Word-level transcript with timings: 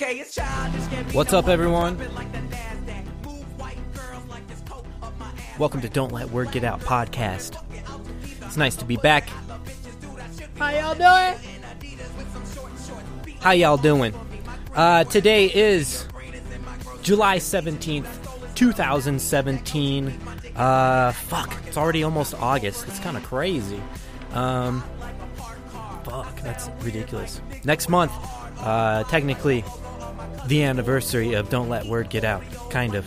What's 0.00 1.34
up, 1.34 1.46
everyone? 1.46 1.98
jumping 1.98 2.14
like 2.14 2.32
the 2.32 2.38
NASDAQ. 2.38 3.22
Move 3.22 3.60
white 3.60 3.76
girls 3.92 4.24
like 4.30 4.48
this 4.48 4.62
coat 4.62 4.86
up 5.02 5.18
my. 5.18 5.30
Welcome 5.58 5.82
to 5.82 5.90
Don't 5.90 6.10
Let 6.10 6.30
Word 6.30 6.52
Get 6.52 6.64
Out 6.64 6.80
podcast. 6.80 7.62
It's 8.40 8.56
nice 8.56 8.76
to 8.76 8.86
be 8.86 8.96
back. 8.96 9.28
How 10.56 10.70
y'all 10.70 10.94
doing? 10.94 11.38
How 13.40 13.50
y'all 13.50 13.76
doing? 13.76 14.14
Uh, 14.74 15.04
today 15.04 15.52
is 15.52 16.08
July 17.02 17.36
17th, 17.36 18.54
2017. 18.54 20.18
Uh, 20.56 21.12
fuck, 21.12 21.54
it's 21.66 21.76
already 21.76 22.04
almost 22.04 22.32
August. 22.36 22.88
It's 22.88 23.00
kind 23.00 23.18
of 23.18 23.22
crazy. 23.24 23.82
Um, 24.32 24.82
fuck, 26.04 26.40
that's 26.40 26.70
ridiculous. 26.80 27.42
Next 27.64 27.90
month, 27.90 28.12
uh, 28.60 29.04
technically, 29.04 29.62
the 30.46 30.62
anniversary 30.64 31.34
of 31.34 31.48
Don't 31.48 31.68
Let 31.68 31.86
Word 31.86 32.10
Get 32.10 32.24
Out. 32.24 32.42
Kind 32.70 32.94
of. 32.94 33.06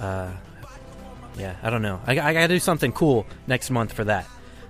Uh, 0.00 0.30
yeah, 1.38 1.56
I 1.62 1.70
don't 1.70 1.82
know. 1.82 2.00
I, 2.06 2.12
I 2.12 2.32
gotta 2.32 2.48
do 2.48 2.58
something 2.58 2.92
cool 2.92 3.26
next 3.46 3.70
month 3.70 3.92
for 3.92 4.04
that. 4.04 4.26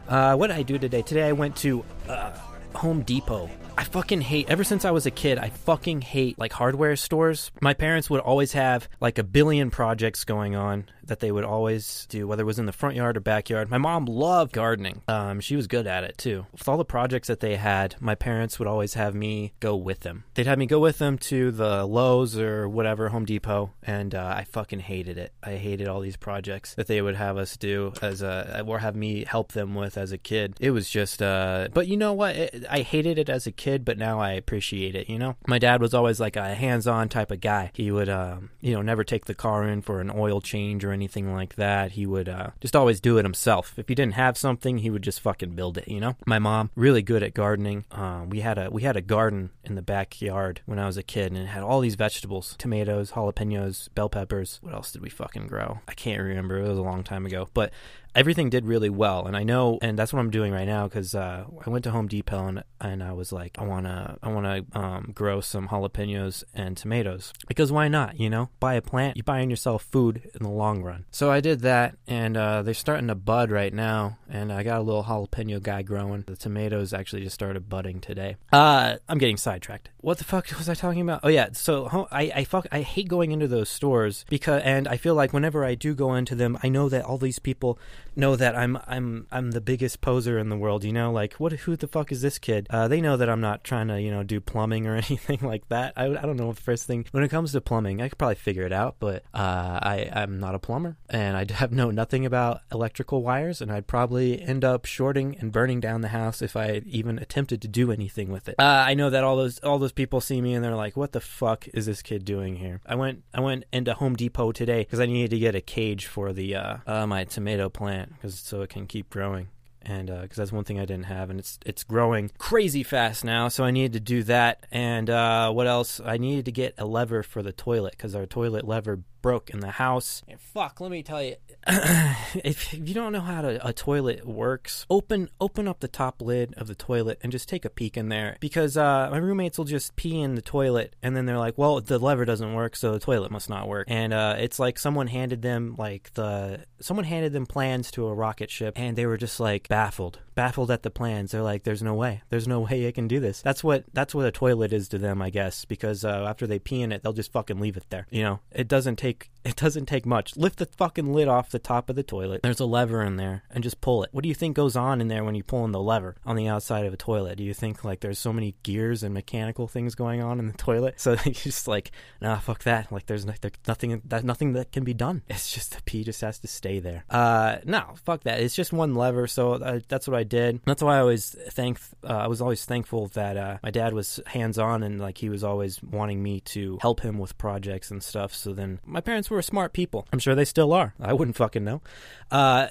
Uh, 0.09 0.37
what 0.37 0.49
did 0.49 0.57
I 0.57 0.63
do 0.63 0.79
today? 0.79 1.03
Today 1.03 1.25
I 1.25 1.33
went 1.33 1.57
to 1.57 1.85
uh, 2.09 2.33
Home 2.75 3.03
Depot. 3.03 3.51
I 3.79 3.85
fucking 3.85 4.23
hate, 4.23 4.49
ever 4.49 4.65
since 4.65 4.85
I 4.85 4.91
was 4.91 5.05
a 5.05 5.11
kid, 5.11 5.39
I 5.39 5.51
fucking 5.51 6.01
hate 6.01 6.39
like 6.39 6.53
hardware 6.53 6.97
stores. 6.97 7.51
My 7.61 7.75
parents 7.75 8.09
would 8.09 8.21
always 8.21 8.53
have 8.53 8.89
like 9.01 9.19
a 9.19 9.23
billion 9.23 9.71
projects 9.71 10.25
going 10.25 10.57
on 10.57 10.87
that 11.07 11.21
they 11.21 11.33
would 11.33 11.45
always 11.45 12.07
do, 12.09 12.27
whether 12.27 12.43
it 12.43 12.47
was 12.47 12.59
in 12.59 12.67
the 12.67 12.73
front 12.73 12.97
yard 12.97 13.17
or 13.17 13.21
backyard. 13.21 13.71
My 13.71 13.79
mom 13.79 14.07
loved 14.07 14.53
gardening. 14.53 15.03
Um, 15.09 15.41
she 15.41 15.57
was 15.57 15.67
good 15.67 15.87
at 15.87 16.05
it 16.05 16.19
too. 16.19 16.47
With 16.53 16.69
all 16.69 16.77
the 16.77 16.85
projects 16.85 17.29
that 17.29 17.41
they 17.41 17.57
had, 17.57 17.97
my 18.01 18.15
parents 18.15 18.59
would 18.59 18.69
always 18.69 18.95
have 18.95 19.15
me 19.15 19.53
go 19.61 19.77
with 19.77 20.01
them. 20.01 20.25
They'd 20.35 20.47
have 20.47 20.59
me 20.59 20.67
go 20.67 20.81
with 20.81 20.99
them 20.99 21.19
to 21.19 21.51
the 21.51 21.85
Lowe's 21.85 22.39
or 22.39 22.69
whatever, 22.69 23.09
Home 23.09 23.25
Depot, 23.25 23.73
and 23.83 24.15
uh, 24.15 24.35
I 24.37 24.45
fucking 24.45 24.81
hated 24.81 25.19
it. 25.19 25.33
I 25.43 25.57
hated 25.57 25.89
all 25.89 26.01
these 26.01 26.17
projects 26.17 26.75
that 26.75 26.87
they 26.87 27.03
would 27.03 27.17
have 27.17 27.37
us 27.37 27.57
do 27.57 27.93
as 28.03 28.23
a, 28.23 28.65
or 28.67 28.81
have 28.81 28.97
me 28.97 29.25
help 29.25 29.53
them 29.53 29.75
with 29.75 29.97
as 29.97 30.13
a 30.13 30.19
kid. 30.19 30.57
It 30.61 30.71
was 30.71 30.91
just, 30.91 31.23
uh, 31.23 31.69
but 31.73 31.89
you 31.89 31.97
know 31.97 32.13
what? 32.13 32.37
It, 32.37 32.65
I 32.69 32.81
hated 32.81 33.19
it 33.19 33.29
as 33.29 33.47
a 33.47 33.53
kid, 33.53 33.85
but 33.85 33.99
now 33.99 34.21
I 34.21 34.33
appreciate 34.33 34.95
it, 34.95 35.09
you 35.09 35.19
know? 35.19 35.37
My 35.47 35.59
dad 35.59 35.81
was 35.81 35.95
always 35.95 36.21
like 36.21 36.37
a 36.37 36.55
hands 36.55 36.87
on 36.87 37.09
type 37.09 37.31
of 37.31 37.41
guy. 37.41 37.71
He 37.75 37.91
would, 37.91 38.09
um, 38.09 38.51
you 38.61 38.75
know, 38.75 38.83
never 38.83 39.05
take 39.05 39.27
the 39.27 39.35
car 39.35 39.65
in 39.65 39.83
for 39.83 40.01
an 40.01 40.11
oil 40.15 40.41
change 40.41 40.85
or 40.85 40.93
anything 40.97 41.33
like 41.33 41.57
that. 41.57 41.93
He 41.93 42.07
would 42.07 42.29
uh, 42.29 42.51
just 42.61 42.75
always 42.75 43.01
do 43.01 43.19
it 43.19 43.25
himself. 43.25 43.75
If 43.77 43.89
he 43.89 43.95
didn't 43.95 44.15
have 44.15 44.39
something, 44.39 44.79
he 44.79 44.91
would 44.91 45.03
just 45.03 45.21
fucking 45.21 45.51
build 45.51 45.77
it, 45.79 45.87
you 45.87 46.01
know? 46.01 46.17
My 46.27 46.39
mom, 46.39 46.71
really 46.75 47.03
good 47.03 47.23
at 47.23 47.35
gardening. 47.35 47.85
Uh, 47.93 48.25
we 48.29 48.41
had 48.41 48.59
a 48.59 48.71
we 48.71 48.83
had 48.83 48.97
a 48.97 49.03
garden 49.03 49.51
in 49.65 49.75
the 49.75 49.83
backyard 49.83 50.63
when 50.67 50.79
I 50.79 50.87
was 50.87 50.97
a 50.97 51.03
kid, 51.03 51.33
and 51.33 51.43
it 51.43 51.47
had 51.47 51.63
all 51.63 51.81
these 51.81 51.95
vegetables: 51.95 52.57
tomatoes, 52.59 53.13
jalapenos, 53.13 53.89
bell 53.95 54.09
peppers. 54.09 54.59
What 54.63 54.75
else 54.75 54.91
did 54.93 55.03
we 55.03 55.11
fucking 55.11 55.47
grow? 55.47 55.81
I 55.87 55.95
can't 55.95 56.23
remember. 56.23 56.59
It 56.59 56.69
was 56.69 56.79
a 56.79 56.83
long 56.83 57.05
time 57.05 57.27
ago, 57.27 57.49
but 57.53 57.73
everything 58.17 58.51
did 58.51 58.65
really 58.67 58.91
well. 58.91 59.27
And 59.27 59.37
i 59.37 59.43
know 59.43 59.79
and 59.83 59.99
that's 59.99 60.13
what 60.13 60.21
i'm 60.21 60.31
doing 60.31 60.53
right 60.53 60.67
now 60.67 60.89
because 60.89 61.15
uh, 61.15 61.45
i 61.65 61.71
went 61.71 61.85
to 61.85 61.91
home 61.91 62.09
depot 62.09 62.47
and, 62.47 62.65
and 62.81 63.03
i 63.03 63.13
was 63.13 63.33
like 63.33 63.57
i 63.59 63.65
want 63.65 63.87
to 63.87 64.17
i 64.23 64.29
want 64.29 64.47
to 64.47 64.79
um, 64.79 65.13
grow 65.15 65.41
some 65.41 65.69
jalapenos 65.69 66.43
and 66.55 66.77
tomatoes. 66.77 67.33
Because 67.47 67.71
why 67.71 67.89
not 67.89 68.19
you 68.19 68.31
know? 68.31 68.49
Buy 68.59 68.75
a 68.75 68.83
plant 68.83 69.17
you're 69.17 69.25
buying 69.25 69.51
yourself 69.51 69.83
food 69.83 70.31
in 70.35 70.43
the 70.43 70.51
long 70.51 70.83
run. 70.83 71.05
So 71.11 71.31
i 71.31 71.41
did 71.41 71.61
that 71.61 71.97
and 72.07 72.37
uh, 72.37 72.63
they're 72.63 72.75
starting 72.75 73.09
to 73.09 73.15
bud 73.15 73.51
right 73.51 73.73
now 73.73 74.19
and 74.29 74.53
i 74.53 74.63
got 74.63 74.79
a 74.79 74.83
little 74.83 75.05
jalapeno 75.05 75.63
guy 75.63 75.83
growing. 75.83 76.25
The 76.27 76.37
tomatoes 76.37 76.95
actually 76.95 77.23
just 77.23 77.35
started 77.35 77.69
budding 77.69 78.01
today. 78.01 78.37
Uh, 78.53 78.97
i'm 79.09 79.19
getting 79.19 79.37
sidetracked. 79.37 79.91
What 80.01 80.19
the 80.19 80.25
fuck 80.25 80.49
was 80.57 80.69
i 80.69 80.75
talking 80.75 81.03
about? 81.03 81.21
Oh 81.23 81.29
yeah 81.29 81.49
so 81.53 82.09
i 82.11 82.33
i 82.35 82.45
fuck 82.45 82.67
i 82.73 82.81
hate 82.81 83.09
going 83.09 83.33
into 83.33 83.49
those 83.49 83.69
stores 83.69 84.25
because 84.29 84.63
and 84.65 84.89
i 84.89 84.97
feel 84.97 85.15
like 85.15 85.33
whenever 85.33 85.65
i 85.65 85.75
do 85.75 85.95
go 85.95 86.15
into 86.15 86.35
them 86.35 86.59
i 86.63 86.69
know 86.69 86.89
that 86.89 87.05
all 87.05 87.19
these 87.19 87.39
people 87.39 87.79
know 88.17 88.37
that 88.37 88.57
I'm 88.57 88.79
I'm 88.87 89.27
I'm 89.31 89.53
the 89.53 89.61
biggest 89.61 90.01
poser 90.01 90.39
in 90.39 90.49
the 90.49 90.57
world. 90.57 90.85
You 90.85 90.93
know, 90.93 91.13
like 91.13 91.35
what? 91.35 91.53
Who 91.53 91.77
the 91.77 91.87
fuck 91.87 92.13
is 92.13 92.23
this 92.23 92.39
kid? 92.39 92.67
Uh, 92.71 92.89
they 92.89 93.01
know 93.01 93.17
that 93.17 93.29
I'm 93.29 93.41
not 93.41 93.65
trying 93.65 93.89
to 93.89 94.01
you 94.01 94.11
know 94.11 94.23
do 94.23 94.41
plumbing 94.41 94.87
or 94.87 94.97
anything 95.09 95.41
like 95.43 95.69
that. 95.69 95.93
I, 95.97 96.07
I 96.07 96.23
don't 96.23 96.37
know 96.37 96.53
the 96.53 96.61
first 96.61 96.87
thing 96.87 97.07
when 97.11 97.23
it 97.23 97.29
comes 97.29 97.53
to 97.53 97.61
plumbing. 97.61 98.01
I 98.01 98.09
could 98.09 98.19
probably 98.19 98.37
figure 98.37 98.65
it 98.65 98.73
out, 98.73 98.97
but 98.99 99.23
uh, 99.35 99.81
I 99.83 100.11
I'm 100.13 100.41
not 100.41 100.55
a 100.55 100.59
plumber 100.59 100.97
and 101.09 101.37
I 101.37 101.47
have 101.53 101.73
know 101.73 101.91
nothing 101.91 102.27
about 102.27 102.61
electrical 102.73 103.23
wires, 103.23 103.61
and 103.61 103.71
I'd 103.71 103.87
probably 103.87 104.41
end 104.41 104.65
up 104.65 104.85
shorting 104.85 105.37
and 105.39 105.53
burning 105.53 105.81
down 105.81 106.01
the 106.01 106.09
house 106.09 106.43
if 106.43 106.57
I 106.57 106.83
even 106.87 107.19
attempted 107.19 107.63
to 107.63 107.69
do 107.69 107.93
anything 107.93 108.31
with 108.31 108.49
it. 108.49 108.57
Uh, 108.59 108.85
I 108.87 108.95
know 108.95 109.11
that 109.11 109.25
all 109.25 109.37
those 109.37 109.59
all 109.61 109.79
those 109.79 109.93
people 109.93 110.21
see 110.21 110.41
me 110.41 110.55
and 110.55 110.65
they're 110.65 110.75
like, 110.75 110.97
"What 110.97 111.13
the 111.13 111.21
fuck 111.21 111.69
is 111.75 111.87
this 111.87 112.03
kid 112.03 112.25
doing 112.25 112.57
here?" 112.57 112.81
I 112.87 112.95
went 112.95 113.25
I 113.35 113.41
went 113.41 113.65
into 113.73 113.95
Home 113.95 114.17
Depot 114.17 114.53
today 114.53 114.81
because 114.81 115.01
I 115.01 115.07
needed 115.07 115.31
to 115.31 115.39
get 115.39 115.55
a 115.55 115.61
cage 115.61 116.07
for 116.07 116.33
the 116.33 116.55
uh, 116.55 116.77
uh, 116.87 117.07
my 117.07 117.25
tomato 117.25 117.69
plant 117.69 118.06
because 118.15 118.39
so 118.39 118.63
it 118.63 118.71
can 118.71 118.87
keep 118.87 119.11
growing 119.11 119.49
and 119.87 120.09
because 120.09 120.39
uh, 120.39 120.43
that's 120.43 120.53
one 120.53 120.65
thing 120.65 120.81
I 120.81 120.85
didn't 120.85 121.07
have, 121.07 121.31
and 121.31 121.39
it's 121.39 121.59
it's 121.65 121.85
growing 121.85 122.31
crazy 122.39 122.83
fast 122.83 123.25
now. 123.25 123.49
So 123.49 123.65
I 123.65 123.71
needed 123.71 123.93
to 123.95 124.01
do 124.01 124.23
that, 124.25 124.67
and 124.71 125.09
uh, 125.09 125.53
what 125.53 125.67
else? 125.67 126.01
I 126.05 126.19
needed 126.19 126.45
to 126.47 126.53
get 126.53 126.75
a 126.79 126.85
lever 126.85 127.23
for 127.23 127.43
the 127.43 127.53
toilet 127.53 127.93
because 127.93 128.15
our 128.15 128.27
toilet 128.27 128.67
lever 128.67 129.01
broke 129.27 129.51
in 129.51 129.59
the 129.59 129.73
house. 129.73 130.23
And 130.29 130.41
fuck, 130.41 130.81
let 130.81 130.89
me 130.89 131.03
tell 131.03 131.21
you, 131.21 131.35
if, 131.67 132.73
if 132.73 132.89
you 132.89 132.95
don't 132.95 133.13
know 133.13 133.21
how 133.21 133.43
to, 133.43 133.67
a 133.67 133.73
toilet 133.73 134.25
works, 134.25 134.87
open 134.89 135.31
open 135.41 135.67
up 135.67 135.81
the 135.81 135.89
top 135.89 136.23
lid 136.23 136.55
of 136.57 136.69
the 136.69 136.77
toilet 136.77 137.19
and 137.23 137.33
just 137.33 137.49
take 137.49 137.65
a 137.65 137.69
peek 137.69 137.97
in 137.97 138.09
there 138.09 138.37
because 138.39 138.77
uh, 138.77 139.09
my 139.11 139.17
roommates 139.17 139.59
will 139.59 139.65
just 139.65 139.97
pee 139.97 140.21
in 140.21 140.37
the 140.37 140.43
toilet 140.43 140.95
and 141.03 141.17
then 141.17 141.27
they're 141.27 141.41
like, 141.41 141.59
well, 141.59 141.81
the 141.81 141.99
lever 141.99 142.25
doesn't 142.25 142.55
work, 142.55 142.77
so 142.77 142.93
the 142.93 143.01
toilet 143.01 143.33
must 143.33 143.51
not 143.51 143.67
work. 143.67 143.89
And 143.91 144.13
uh, 144.13 144.37
it's 144.39 144.61
like 144.61 144.79
someone 144.79 145.09
handed 145.09 145.43
them 145.43 145.75
like 145.77 146.15
the 146.15 146.65
someone 146.81 147.05
handed 147.05 147.33
them 147.33 147.47
plans 147.47 147.91
to 147.93 148.07
a 148.07 148.15
rocket 148.15 148.49
ship, 148.49 148.75
and 148.77 148.97
they 148.97 149.07
were 149.07 149.17
just 149.17 149.41
like 149.41 149.67
baffled, 149.77 150.21
baffled 150.35 150.71
at 150.71 150.83
the 150.83 150.91
plans. 150.91 151.33
They're 151.33 151.43
like, 151.43 151.65
there's 151.65 151.83
no 151.83 151.93
way, 151.93 152.23
there's 152.31 152.49
no 152.49 152.61
way 152.61 152.89
I 152.89 152.93
can 152.93 153.07
do 153.07 153.21
this. 153.21 153.43
That's 153.43 153.63
what 153.63 153.85
that's 153.93 154.15
what 154.15 154.25
a 154.25 154.31
toilet 154.31 154.73
is 154.73 154.89
to 154.89 154.99
them, 154.99 155.21
I 155.21 155.29
guess, 155.29 155.67
because 155.67 156.03
uh, 156.03 156.25
after 156.27 156.47
they 156.47 156.59
pee 156.59 156.81
in 156.81 156.93
it, 156.93 157.03
they'll 157.03 157.13
just 157.13 157.31
fucking 157.31 157.61
leave 157.61 157.77
it 157.77 157.85
there. 157.91 158.07
You 158.11 158.23
know, 158.23 158.41
it 158.51 158.69
doesn't 158.69 158.97
take 158.97 159.31
it 159.45 159.55
doesn't 159.55 159.87
take 159.87 160.07
much. 160.07 160.35
Lift 160.37 160.59
the 160.59 160.67
fucking 160.67 161.13
lid 161.13 161.29
off 161.29 161.51
the 161.51 161.59
top 161.59 161.91
of 161.91 161.95
the 161.95 162.03
toilet. 162.03 162.43
There's 162.43 162.59
a 162.59 162.65
lever 162.67 163.03
in 163.03 163.17
there, 163.17 163.45
and 163.51 163.63
just 163.63 163.83
pull 163.83 164.03
it. 164.03 164.09
What 164.13 164.23
do 164.23 164.31
you 164.31 164.35
think 164.35 164.57
goes 164.57 164.77
on 164.77 165.01
in 165.01 165.09
there 165.09 165.25
when 165.25 165.35
you're 165.35 165.45
pulling 165.45 165.73
the 165.73 165.81
lever 165.81 166.17
on 166.25 166.37
the 166.37 166.49
outside 166.49 166.87
of 166.87 166.95
a 166.95 166.97
toilet? 166.97 167.37
Do 167.37 167.45
you 167.45 167.55
think 167.55 167.85
like 167.85 168.01
there's 168.01 168.19
so 168.19 168.33
many 168.33 168.57
gears 168.63 169.03
and 169.03 169.13
mechanical 169.13 169.69
things 169.69 169.95
going 169.95 170.23
on 170.23 170.39
in 170.39 170.47
the 170.47 170.53
toilet? 170.57 171.01
So 171.01 171.13
you 171.25 171.33
just 171.33 171.69
like, 171.69 171.93
nah, 172.21 172.39
fuck 172.39 172.65
that. 172.65 172.91
Like 172.91 173.05
there's, 173.07 173.27
no, 173.27 173.35
there's 173.41 173.53
nothing 173.69 174.01
that 174.07 174.25
nothing 174.25 174.55
that 174.55 174.73
can 174.73 174.85
be 174.85 174.95
done. 174.95 175.23
It's 175.29 175.53
just 175.53 175.77
the 175.77 175.83
pee 175.83 176.03
just 176.03 176.23
has 176.23 176.39
to 176.41 176.49
stay 176.49 176.81
there. 176.81 177.05
Uh, 177.11 177.59
no, 177.65 177.95
fuck 178.05 178.25
that. 178.25 178.41
It's 178.41 178.55
just 178.55 178.73
one 178.73 178.95
lever. 178.95 179.27
So 179.27 179.55
uh, 179.67 179.81
that's 179.89 180.07
what 180.07 180.17
I 180.17 180.23
did. 180.23 180.61
That's 180.65 180.83
why 180.83 180.97
I 180.97 181.01
always 181.01 181.35
thank. 181.51 181.79
Uh, 182.03 182.09
I 182.09 182.27
was 182.29 182.41
always 182.41 182.65
thankful 182.65 183.09
that 183.09 183.37
uh, 183.37 183.59
my 183.63 183.71
dad 183.71 183.93
was 183.93 184.21
hands 184.27 184.59
on 184.59 184.83
and 184.83 185.01
like 185.01 185.19
he 185.19 185.29
was 185.29 185.43
always 185.43 185.83
wanting 185.83 186.23
me 186.23 186.41
to 186.41 186.79
help 186.81 187.01
him 187.01 187.19
with 187.19 187.37
projects 187.39 187.91
and 187.91 188.03
stuff. 188.03 188.35
So 188.35 188.53
then 188.53 188.81
my 188.85 189.01
parents 189.01 189.31
were 189.31 189.43
smart 189.43 189.73
people. 189.73 190.07
I'm 190.13 190.19
sure 190.19 190.35
they 190.35 190.45
still 190.45 190.73
are. 190.73 190.95
I 191.01 191.13
wouldn't 191.13 191.37
fucking 191.37 191.65
know. 191.65 191.83
Uh, 192.31 192.69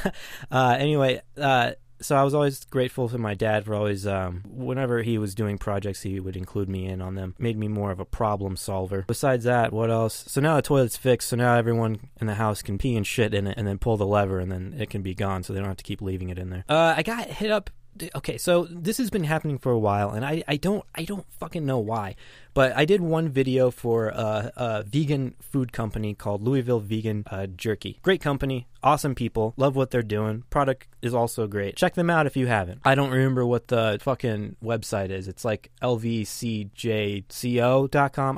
uh, 0.50 0.76
anyway, 0.78 1.20
uh, 1.36 1.72
so 2.00 2.16
I 2.16 2.22
was 2.22 2.34
always 2.34 2.64
grateful 2.64 3.08
to 3.08 3.18
my 3.18 3.34
dad 3.34 3.64
for 3.64 3.74
always, 3.74 4.06
um, 4.06 4.42
whenever 4.46 5.02
he 5.02 5.18
was 5.18 5.34
doing 5.34 5.58
projects, 5.58 6.02
he 6.02 6.20
would 6.20 6.36
include 6.36 6.68
me 6.68 6.86
in 6.86 7.00
on 7.00 7.14
them. 7.14 7.34
Made 7.38 7.56
me 7.56 7.68
more 7.68 7.90
of 7.90 8.00
a 8.00 8.04
problem 8.04 8.56
solver. 8.56 9.04
Besides 9.06 9.44
that, 9.44 9.72
what 9.72 9.90
else? 9.90 10.24
So 10.28 10.40
now 10.40 10.56
the 10.56 10.62
toilet's 10.62 10.96
fixed, 10.96 11.28
so 11.28 11.36
now 11.36 11.56
everyone 11.56 12.08
in 12.20 12.26
the 12.26 12.34
house 12.34 12.62
can 12.62 12.78
pee 12.78 12.96
and 12.96 13.06
shit 13.06 13.34
in 13.34 13.46
it, 13.46 13.56
and 13.56 13.66
then 13.66 13.78
pull 13.78 13.96
the 13.96 14.06
lever, 14.06 14.38
and 14.38 14.50
then 14.50 14.74
it 14.78 14.90
can 14.90 15.02
be 15.02 15.14
gone, 15.14 15.42
so 15.42 15.52
they 15.52 15.58
don't 15.58 15.68
have 15.68 15.76
to 15.78 15.84
keep 15.84 16.00
leaving 16.00 16.28
it 16.28 16.38
in 16.38 16.50
there. 16.50 16.64
Uh, 16.68 16.94
I 16.96 17.02
got 17.02 17.26
hit 17.26 17.50
up 17.50 17.70
okay 18.14 18.38
so 18.38 18.64
this 18.70 18.98
has 18.98 19.10
been 19.10 19.24
happening 19.24 19.58
for 19.58 19.72
a 19.72 19.78
while 19.78 20.10
and 20.10 20.24
i, 20.24 20.42
I 20.46 20.56
don't 20.56 20.84
i 20.94 21.04
don't 21.04 21.26
fucking 21.40 21.66
know 21.66 21.78
why 21.78 22.14
but 22.54 22.76
i 22.76 22.84
did 22.84 23.00
one 23.00 23.28
video 23.28 23.70
for 23.70 24.08
a, 24.08 24.52
a 24.56 24.82
vegan 24.82 25.34
food 25.40 25.72
company 25.72 26.14
called 26.14 26.42
louisville 26.42 26.80
vegan 26.80 27.24
uh, 27.30 27.46
jerky. 27.46 27.98
Great 28.02 28.20
company 28.20 28.66
awesome 28.82 29.14
people 29.14 29.54
love 29.56 29.76
what 29.76 29.90
they're 29.90 30.02
doing. 30.02 30.42
Product 30.50 30.86
is 31.02 31.14
also 31.14 31.46
great. 31.46 31.76
Check 31.76 31.94
them 31.94 32.10
out 32.10 32.26
if 32.26 32.36
you 32.36 32.48
haven't. 32.48 32.80
I 32.84 32.94
don't 32.94 33.10
remember 33.10 33.46
what 33.46 33.68
the 33.68 33.98
fucking 34.00 34.56
website 34.62 35.10
is. 35.10 35.28
It's 35.28 35.44
like 35.44 35.70
lvcjco.com 35.82 36.28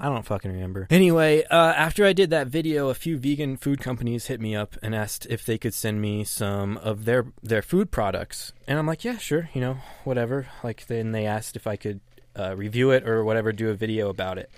i 0.00 0.04
don't 0.04 0.26
fucking 0.26 0.52
remember. 0.52 0.86
Anyway 0.90 1.44
uh, 1.44 1.74
after 1.76 2.04
i 2.04 2.12
did 2.12 2.30
that 2.30 2.48
video 2.48 2.88
a 2.88 2.94
few 2.94 3.18
vegan 3.18 3.56
food 3.56 3.80
companies 3.80 4.26
hit 4.26 4.40
me 4.40 4.54
up 4.54 4.76
and 4.82 4.94
asked 4.94 5.26
if 5.30 5.44
they 5.44 5.58
could 5.58 5.74
send 5.74 6.00
me 6.00 6.24
some 6.24 6.76
of 6.78 7.04
their 7.04 7.26
their 7.42 7.62
food 7.62 7.90
products. 7.90 8.52
And 8.66 8.78
i'm 8.78 8.86
like 8.86 9.04
yeah 9.04 9.18
sure 9.18 9.50
you 9.54 9.60
know 9.60 9.78
whatever. 10.04 10.48
Like 10.62 10.86
then 10.86 11.12
they 11.12 11.26
asked 11.26 11.56
if 11.56 11.66
i 11.66 11.76
could 11.76 12.00
uh, 12.38 12.54
review 12.56 12.90
it 12.90 13.06
or 13.06 13.24
whatever 13.24 13.52
do 13.52 13.70
a 13.70 13.74
video 13.74 14.08
about 14.08 14.38
it 14.38 14.50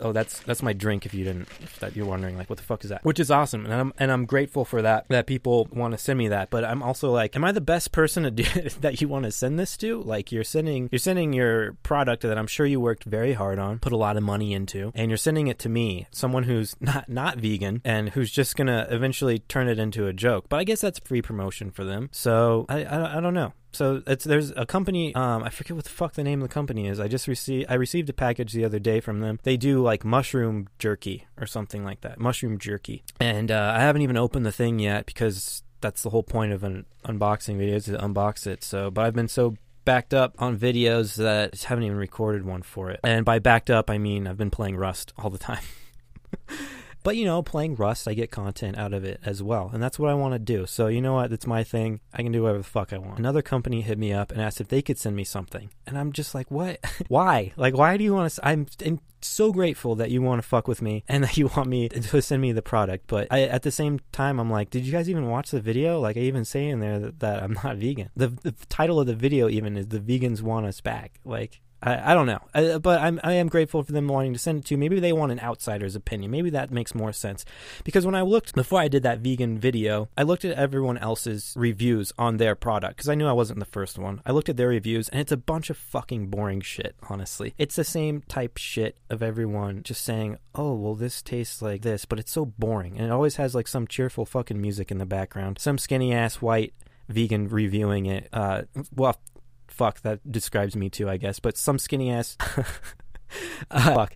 Oh, 0.00 0.12
that's 0.12 0.40
that's 0.40 0.62
my 0.62 0.72
drink. 0.72 1.06
If 1.06 1.14
you 1.14 1.24
didn't, 1.24 1.48
if 1.60 1.78
that 1.80 1.96
you're 1.96 2.06
wondering, 2.06 2.36
like, 2.36 2.48
what 2.48 2.58
the 2.58 2.64
fuck 2.64 2.84
is 2.84 2.90
that? 2.90 3.04
Which 3.04 3.18
is 3.18 3.30
awesome, 3.30 3.64
and 3.64 3.74
I'm 3.74 3.92
and 3.98 4.12
I'm 4.12 4.26
grateful 4.26 4.64
for 4.64 4.80
that. 4.82 5.06
That 5.08 5.26
people 5.26 5.68
want 5.72 5.92
to 5.92 5.98
send 5.98 6.18
me 6.18 6.28
that, 6.28 6.50
but 6.50 6.64
I'm 6.64 6.82
also 6.82 7.10
like, 7.10 7.34
am 7.34 7.44
I 7.44 7.52
the 7.52 7.60
best 7.60 7.90
person 7.90 8.22
to 8.22 8.30
do 8.30 8.44
that 8.80 9.00
you 9.00 9.08
want 9.08 9.24
to 9.24 9.32
send 9.32 9.58
this 9.58 9.76
to? 9.78 10.00
Like, 10.02 10.30
you're 10.30 10.44
sending 10.44 10.88
you're 10.92 11.00
sending 11.00 11.32
your 11.32 11.72
product 11.82 12.22
that 12.22 12.38
I'm 12.38 12.46
sure 12.46 12.64
you 12.64 12.80
worked 12.80 13.04
very 13.04 13.32
hard 13.32 13.58
on, 13.58 13.80
put 13.80 13.92
a 13.92 13.96
lot 13.96 14.16
of 14.16 14.22
money 14.22 14.52
into, 14.52 14.92
and 14.94 15.10
you're 15.10 15.18
sending 15.18 15.48
it 15.48 15.58
to 15.60 15.68
me, 15.68 16.06
someone 16.12 16.44
who's 16.44 16.76
not 16.80 17.08
not 17.08 17.38
vegan 17.38 17.82
and 17.84 18.10
who's 18.10 18.30
just 18.30 18.56
gonna 18.56 18.86
eventually 18.90 19.40
turn 19.40 19.68
it 19.68 19.78
into 19.78 20.06
a 20.06 20.12
joke. 20.12 20.46
But 20.48 20.60
I 20.60 20.64
guess 20.64 20.80
that's 20.80 21.00
free 21.00 21.22
promotion 21.22 21.70
for 21.70 21.84
them. 21.84 22.08
So 22.12 22.66
I 22.68 22.84
I, 22.84 23.18
I 23.18 23.20
don't 23.20 23.34
know. 23.34 23.52
So 23.72 23.98
there's 23.98 24.50
a 24.56 24.66
company. 24.66 25.14
Um, 25.14 25.42
I 25.42 25.50
forget 25.50 25.76
what 25.76 25.84
the 25.84 25.90
fuck 25.90 26.14
the 26.14 26.24
name 26.24 26.42
of 26.42 26.48
the 26.48 26.52
company 26.52 26.86
is. 26.88 26.98
I 26.98 27.08
just 27.08 27.28
received 27.28 27.66
I 27.70 27.74
received 27.74 28.08
a 28.08 28.12
package 28.12 28.52
the 28.52 28.64
other 28.64 28.78
day 28.78 29.00
from 29.00 29.20
them. 29.20 29.38
They 29.42 29.56
do 29.56 29.82
like 29.82 30.04
mushroom 30.04 30.68
jerky 30.78 31.26
or 31.38 31.46
something 31.46 31.84
like 31.84 32.00
that. 32.00 32.18
Mushroom 32.18 32.58
jerky, 32.58 33.02
and 33.20 33.50
uh, 33.50 33.72
I 33.76 33.80
haven't 33.80 34.02
even 34.02 34.16
opened 34.16 34.46
the 34.46 34.52
thing 34.52 34.78
yet 34.78 35.06
because 35.06 35.62
that's 35.80 36.02
the 36.02 36.10
whole 36.10 36.22
point 36.22 36.52
of 36.52 36.64
an 36.64 36.86
unboxing 37.04 37.58
video 37.58 37.76
is 37.76 37.84
to 37.84 37.92
unbox 37.98 38.46
it. 38.46 38.64
So, 38.64 38.90
but 38.90 39.04
I've 39.04 39.14
been 39.14 39.28
so 39.28 39.56
backed 39.84 40.12
up 40.12 40.34
on 40.38 40.58
videos 40.58 41.16
that 41.16 41.54
I 41.54 41.68
haven't 41.68 41.84
even 41.84 41.96
recorded 41.96 42.44
one 42.44 42.62
for 42.62 42.90
it. 42.90 43.00
And 43.04 43.24
by 43.24 43.38
backed 43.38 43.70
up, 43.70 43.90
I 43.90 43.98
mean 43.98 44.26
I've 44.26 44.36
been 44.36 44.50
playing 44.50 44.76
Rust 44.76 45.12
all 45.16 45.30
the 45.30 45.38
time. 45.50 45.62
But 47.02 47.16
you 47.16 47.24
know, 47.24 47.42
playing 47.42 47.76
Rust, 47.76 48.08
I 48.08 48.14
get 48.14 48.30
content 48.30 48.76
out 48.78 48.92
of 48.92 49.04
it 49.04 49.20
as 49.24 49.42
well, 49.42 49.70
and 49.72 49.82
that's 49.82 49.98
what 49.98 50.10
I 50.10 50.14
want 50.14 50.34
to 50.34 50.38
do. 50.38 50.66
So 50.66 50.88
you 50.88 51.00
know 51.00 51.14
what? 51.14 51.32
It's 51.32 51.46
my 51.46 51.64
thing. 51.64 52.00
I 52.12 52.22
can 52.22 52.32
do 52.32 52.42
whatever 52.42 52.58
the 52.58 52.64
fuck 52.64 52.92
I 52.92 52.98
want. 52.98 53.18
Another 53.18 53.42
company 53.42 53.82
hit 53.82 53.98
me 53.98 54.12
up 54.12 54.30
and 54.30 54.40
asked 54.40 54.60
if 54.60 54.68
they 54.68 54.82
could 54.82 54.98
send 54.98 55.16
me 55.16 55.24
something, 55.24 55.70
and 55.86 55.98
I'm 55.98 56.12
just 56.12 56.34
like, 56.34 56.50
what? 56.50 56.78
why? 57.08 57.52
Like, 57.56 57.76
why 57.76 57.96
do 57.96 58.04
you 58.04 58.14
want 58.14 58.32
to? 58.32 58.46
I'm, 58.46 58.66
I'm 58.84 59.00
so 59.20 59.52
grateful 59.52 59.94
that 59.96 60.10
you 60.10 60.22
want 60.22 60.42
to 60.42 60.48
fuck 60.48 60.68
with 60.68 60.82
me 60.82 61.04
and 61.08 61.24
that 61.24 61.36
you 61.36 61.48
want 61.48 61.68
me 61.68 61.88
to 61.88 62.22
send 62.22 62.42
me 62.42 62.52
the 62.52 62.62
product. 62.62 63.06
But 63.06 63.28
I, 63.30 63.42
at 63.42 63.62
the 63.62 63.70
same 63.70 64.00
time, 64.12 64.38
I'm 64.38 64.50
like, 64.50 64.70
did 64.70 64.84
you 64.84 64.92
guys 64.92 65.08
even 65.08 65.28
watch 65.28 65.50
the 65.50 65.60
video? 65.60 66.00
Like, 66.00 66.16
I 66.16 66.20
even 66.20 66.44
say 66.44 66.68
in 66.68 66.80
there 66.80 66.98
that, 66.98 67.20
that 67.20 67.42
I'm 67.42 67.52
not 67.52 67.76
vegan. 67.76 68.10
The, 68.16 68.28
the 68.28 68.52
title 68.68 69.00
of 69.00 69.06
the 69.06 69.14
video 69.14 69.48
even 69.48 69.76
is 69.76 69.88
"The 69.88 70.00
Vegans 70.00 70.42
Want 70.42 70.66
Us 70.66 70.80
Back." 70.80 71.20
Like, 71.24 71.60
I, 71.82 72.10
I 72.10 72.14
don't 72.14 72.26
know, 72.26 72.40
I, 72.54 72.78
but 72.78 73.00
I'm 73.00 73.20
I 73.22 73.34
am 73.34 73.48
grateful 73.48 73.82
for 73.82 73.92
them 73.92 74.08
wanting 74.08 74.32
to 74.32 74.38
send 74.38 74.60
it 74.60 74.64
to. 74.66 74.76
Maybe 74.76 74.98
they 74.98 75.12
want 75.12 75.32
an 75.32 75.40
outsider's 75.40 75.94
opinion. 75.94 76.30
Maybe 76.30 76.50
that 76.50 76.72
makes 76.72 76.94
more 76.94 77.12
sense. 77.12 77.44
Because 77.84 78.04
when 78.04 78.14
I 78.14 78.22
looked 78.22 78.54
before 78.54 78.80
I 78.80 78.88
did 78.88 79.04
that 79.04 79.20
vegan 79.20 79.58
video, 79.58 80.08
I 80.16 80.24
looked 80.24 80.44
at 80.44 80.56
everyone 80.58 80.98
else's 80.98 81.54
reviews 81.56 82.12
on 82.18 82.36
their 82.36 82.54
product 82.54 82.96
because 82.96 83.08
I 83.08 83.14
knew 83.14 83.26
I 83.26 83.32
wasn't 83.32 83.60
the 83.60 83.64
first 83.64 83.98
one. 83.98 84.20
I 84.26 84.32
looked 84.32 84.48
at 84.48 84.56
their 84.56 84.68
reviews 84.68 85.08
and 85.08 85.20
it's 85.20 85.32
a 85.32 85.36
bunch 85.36 85.70
of 85.70 85.76
fucking 85.76 86.28
boring 86.28 86.60
shit. 86.60 86.96
Honestly, 87.08 87.54
it's 87.58 87.76
the 87.76 87.84
same 87.84 88.22
type 88.22 88.56
shit 88.56 88.96
of 89.08 89.22
everyone 89.22 89.82
just 89.84 90.04
saying, 90.04 90.38
"Oh, 90.54 90.74
well, 90.74 90.94
this 90.96 91.22
tastes 91.22 91.62
like 91.62 91.82
this," 91.82 92.04
but 92.04 92.18
it's 92.18 92.32
so 92.32 92.44
boring, 92.44 92.96
and 92.96 93.06
it 93.06 93.12
always 93.12 93.36
has 93.36 93.54
like 93.54 93.68
some 93.68 93.86
cheerful 93.86 94.26
fucking 94.26 94.60
music 94.60 94.90
in 94.90 94.98
the 94.98 95.06
background. 95.06 95.58
Some 95.58 95.78
skinny 95.78 96.12
ass 96.12 96.42
white 96.42 96.74
vegan 97.08 97.48
reviewing 97.48 98.06
it. 98.06 98.28
Uh, 98.32 98.62
well, 98.94 99.16
fuck 99.78 100.02
that 100.02 100.30
describes 100.30 100.76
me 100.76 100.90
too, 100.90 101.08
I 101.08 101.16
guess. 101.16 101.38
But 101.38 101.56
some 101.56 101.78
skinny 101.78 102.10
ass. 102.10 102.36
uh, 103.70 103.94
fuck. 103.94 104.14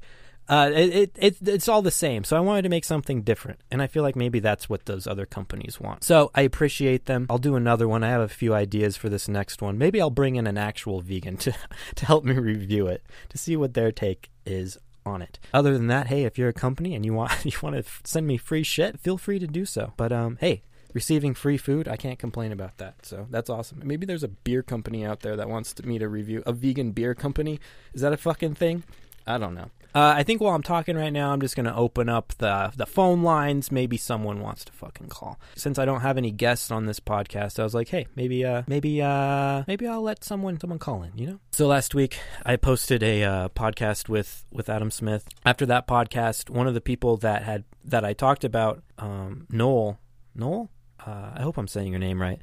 Uh, 0.49 0.71
it, 0.75 0.95
it, 0.95 1.17
it 1.19 1.49
it's 1.49 1.69
all 1.69 1.83
the 1.83 1.91
same. 1.91 2.25
So 2.25 2.37
I 2.37 2.41
wanted 2.41 2.63
to 2.63 2.69
make 2.69 2.85
something 2.85 3.23
different, 3.23 3.61
and 3.71 3.81
I 3.81 3.87
feel 3.87 4.03
like 4.03 4.17
maybe 4.17 4.41
that's 4.41 4.69
what 4.69 4.87
those 4.87 5.07
other 5.07 5.25
companies 5.25 5.81
want. 5.81 6.03
So 6.05 6.31
I 6.35 6.43
appreciate 6.43 7.07
them. 7.07 7.27
I'll 7.31 7.39
do 7.39 7.55
another 7.55 7.87
one. 7.87 8.03
I 8.03 8.11
have 8.11 8.21
a 8.21 8.29
few 8.29 8.53
ideas 8.53 8.97
for 8.97 9.09
this 9.09 9.29
next 9.29 9.63
one. 9.63 9.79
Maybe 9.79 10.01
I'll 10.01 10.11
bring 10.11 10.37
in 10.37 10.47
an 10.47 10.59
actual 10.59 11.01
vegan 11.01 11.37
to 11.39 11.55
to 11.95 12.07
help 12.07 12.25
me 12.25 12.35
review 12.35 12.87
it 12.89 13.03
to 13.31 13.39
see 13.39 13.57
what 13.57 13.75
their 13.75 13.93
take 13.93 14.31
is 14.45 14.77
on 15.07 15.23
it. 15.23 15.39
Other 15.55 15.73
than 15.73 15.87
that, 15.87 16.09
hey, 16.09 16.25
if 16.25 16.39
you're 16.39 16.49
a 16.49 16.53
company 16.53 16.95
and 16.95 17.05
you 17.07 17.15
want 17.15 17.45
you 17.45 17.57
want 17.63 17.77
to 17.77 17.85
send 18.05 18.27
me 18.27 18.37
free 18.37 18.65
shit, 18.65 18.99
feel 19.01 19.19
free 19.19 19.39
to 19.39 19.47
do 19.47 19.65
so. 19.65 19.93
But 19.97 20.13
um, 20.13 20.39
hey, 20.41 20.65
receiving 20.93 21.35
free 21.35 21.57
food, 21.57 21.89
I 21.89 21.97
can't 21.97 22.19
complain 22.19 22.53
about 22.53 22.79
that. 22.79 23.07
So 23.07 23.27
that's 23.31 23.51
awesome. 23.51 23.81
Maybe 23.85 24.07
there's 24.07 24.23
a 24.23 24.29
beer 24.29 24.63
company 24.63 25.05
out 25.05 25.21
there 25.21 25.37
that 25.37 25.49
wants 25.49 25.83
me 25.83 25.99
to 25.99 26.09
review 26.09 26.43
a 26.47 26.53
vegan 26.53 26.93
beer 26.93 27.15
company. 27.15 27.61
Is 27.95 28.01
that 28.03 28.13
a 28.13 28.17
fucking 28.17 28.55
thing? 28.55 28.85
I 29.27 29.39
don't 29.39 29.55
know. 29.55 29.71
Uh, 29.95 30.15
I 30.17 30.23
think 30.23 30.41
while 30.41 30.55
I'm 30.55 30.63
talking 30.63 30.97
right 30.97 31.13
now, 31.13 31.33
I'm 31.33 31.41
just 31.41 31.55
going 31.55 31.67
to 31.67 31.75
open 31.75 32.09
up 32.09 32.33
the 32.39 32.73
the 32.75 32.87
phone 32.87 33.23
lines. 33.23 33.71
Maybe 33.71 33.99
someone 33.99 34.41
wants 34.41 34.65
to 34.65 34.73
fucking 34.73 35.09
call. 35.09 35.39
Since 35.55 35.79
I 35.79 35.85
don't 35.85 36.01
have 36.01 36.17
any 36.17 36.31
guests 36.31 36.71
on 36.71 36.87
this 36.87 36.99
podcast, 36.99 37.59
I 37.59 37.63
was 37.63 37.75
like, 37.75 37.89
hey, 37.89 38.07
maybe 38.17 38.45
uh, 38.45 38.63
maybe 38.67 39.03
uh, 39.03 39.65
maybe 39.67 39.87
I'll 39.87 40.01
let 40.01 40.25
someone 40.25 40.59
someone 40.59 40.79
call 40.79 41.03
in. 41.03 41.13
You 41.17 41.27
know. 41.27 41.41
So 41.53 41.67
last 41.67 41.95
week 41.95 42.19
I 42.45 42.57
posted 42.57 43.03
a 43.03 43.23
uh, 43.23 43.49
podcast 43.51 44.09
with 44.09 44.47
with 44.51 44.71
Adam 44.71 44.91
Smith. 44.91 45.29
After 45.45 45.67
that 45.67 45.87
podcast, 45.87 46.49
one 46.49 46.67
of 46.67 46.73
the 46.73 46.81
people 46.81 47.19
that 47.19 47.43
had 47.43 47.65
that 47.85 48.05
I 48.05 48.15
talked 48.15 48.45
about, 48.45 48.83
um, 48.97 49.47
Noel, 49.51 49.99
Noel, 50.35 50.71
uh, 51.07 51.33
I 51.35 51.43
hope 51.43 51.57
I'm 51.59 51.69
saying 51.69 51.89
your 51.89 51.99
name 51.99 52.21
right. 52.21 52.39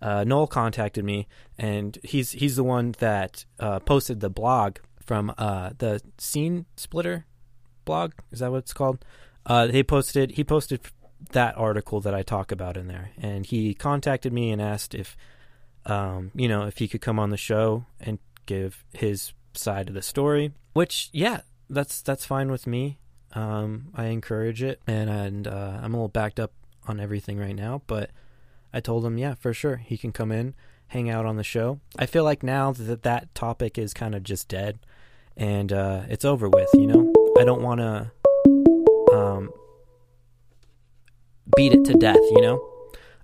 Uh, 0.00 0.24
Noel 0.24 0.48
contacted 0.48 1.04
me, 1.04 1.28
and 1.56 1.96
he's 2.02 2.32
he's 2.32 2.56
the 2.56 2.64
one 2.64 2.94
that 2.98 3.44
uh, 3.60 3.78
posted 3.80 4.20
the 4.20 4.30
blog 4.30 4.78
from 5.00 5.32
uh, 5.38 5.70
the 5.78 6.00
Scene 6.18 6.66
Splitter 6.76 7.24
blog. 7.84 8.12
Is 8.32 8.40
that 8.40 8.50
what 8.50 8.58
it's 8.58 8.72
called? 8.72 9.04
Uh, 9.46 9.68
he 9.68 9.84
posted 9.84 10.32
he 10.32 10.44
posted 10.44 10.80
that 11.30 11.56
article 11.56 12.00
that 12.00 12.14
I 12.14 12.22
talk 12.22 12.50
about 12.50 12.76
in 12.76 12.88
there, 12.88 13.10
and 13.16 13.46
he 13.46 13.74
contacted 13.74 14.32
me 14.32 14.50
and 14.50 14.60
asked 14.60 14.94
if 14.94 15.16
um, 15.86 16.32
you 16.34 16.48
know 16.48 16.66
if 16.66 16.78
he 16.78 16.88
could 16.88 17.00
come 17.00 17.20
on 17.20 17.30
the 17.30 17.36
show 17.36 17.86
and 18.00 18.18
give 18.46 18.84
his 18.92 19.32
side 19.54 19.88
of 19.88 19.94
the 19.94 20.02
story. 20.02 20.52
Which 20.72 21.10
yeah, 21.12 21.42
that's 21.70 22.02
that's 22.02 22.26
fine 22.26 22.50
with 22.50 22.66
me. 22.66 22.98
Um, 23.34 23.88
I 23.94 24.06
encourage 24.06 24.62
it, 24.62 24.80
and 24.86 25.08
and 25.08 25.46
uh, 25.46 25.78
I'm 25.80 25.94
a 25.94 25.96
little 25.96 26.08
backed 26.08 26.40
up 26.40 26.52
on 26.86 27.00
everything 27.00 27.38
right 27.38 27.54
now, 27.54 27.82
but 27.86 28.10
I 28.72 28.80
told 28.80 29.04
him, 29.04 29.18
yeah, 29.18 29.34
for 29.34 29.52
sure, 29.52 29.76
he 29.76 29.96
can 29.96 30.12
come 30.12 30.32
in, 30.32 30.54
hang 30.88 31.08
out 31.08 31.26
on 31.26 31.36
the 31.36 31.44
show. 31.44 31.80
I 31.98 32.06
feel 32.06 32.24
like 32.24 32.42
now 32.42 32.72
that 32.72 33.02
that 33.02 33.34
topic 33.34 33.78
is 33.78 33.94
kind 33.94 34.14
of 34.14 34.22
just 34.22 34.48
dead 34.48 34.78
and 35.36 35.72
uh, 35.72 36.02
it's 36.08 36.24
over 36.24 36.48
with, 36.48 36.68
you 36.74 36.86
know? 36.86 37.12
I 37.38 37.44
don't 37.44 37.62
want 37.62 37.80
to 37.80 38.10
um, 39.14 39.50
beat 41.56 41.72
it 41.72 41.84
to 41.84 41.94
death, 41.94 42.16
you 42.16 42.40
know? 42.42 42.68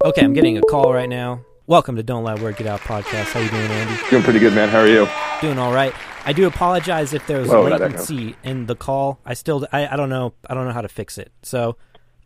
Okay, 0.04 0.24
I'm 0.24 0.32
getting 0.32 0.56
a 0.56 0.62
call 0.62 0.92
right 0.92 1.08
now. 1.08 1.44
Welcome 1.66 1.96
to 1.96 2.02
Don't 2.02 2.24
Let 2.24 2.40
Word 2.40 2.56
Get 2.56 2.66
Out 2.66 2.80
podcast. 2.80 3.32
How 3.32 3.40
you 3.40 3.50
doing, 3.50 3.70
Andy? 3.70 4.02
Doing 4.08 4.22
pretty 4.22 4.38
good, 4.38 4.54
man. 4.54 4.70
How 4.70 4.80
are 4.80 4.88
you? 4.88 5.06
Doing 5.42 5.58
all 5.58 5.72
right. 5.72 5.92
I 6.24 6.32
do 6.32 6.46
apologize 6.46 7.12
if 7.12 7.26
there's 7.26 7.48
Whoa, 7.48 7.64
that 7.64 7.74
echo. 7.74 7.84
latency 7.84 8.36
in 8.42 8.66
the 8.66 8.74
call. 8.74 9.18
I 9.26 9.34
still, 9.34 9.66
I, 9.72 9.88
I 9.88 9.96
don't 9.96 10.08
know, 10.08 10.32
I 10.48 10.54
don't 10.54 10.66
know 10.66 10.72
how 10.72 10.80
to 10.80 10.88
fix 10.88 11.18
it. 11.18 11.30
So, 11.42 11.76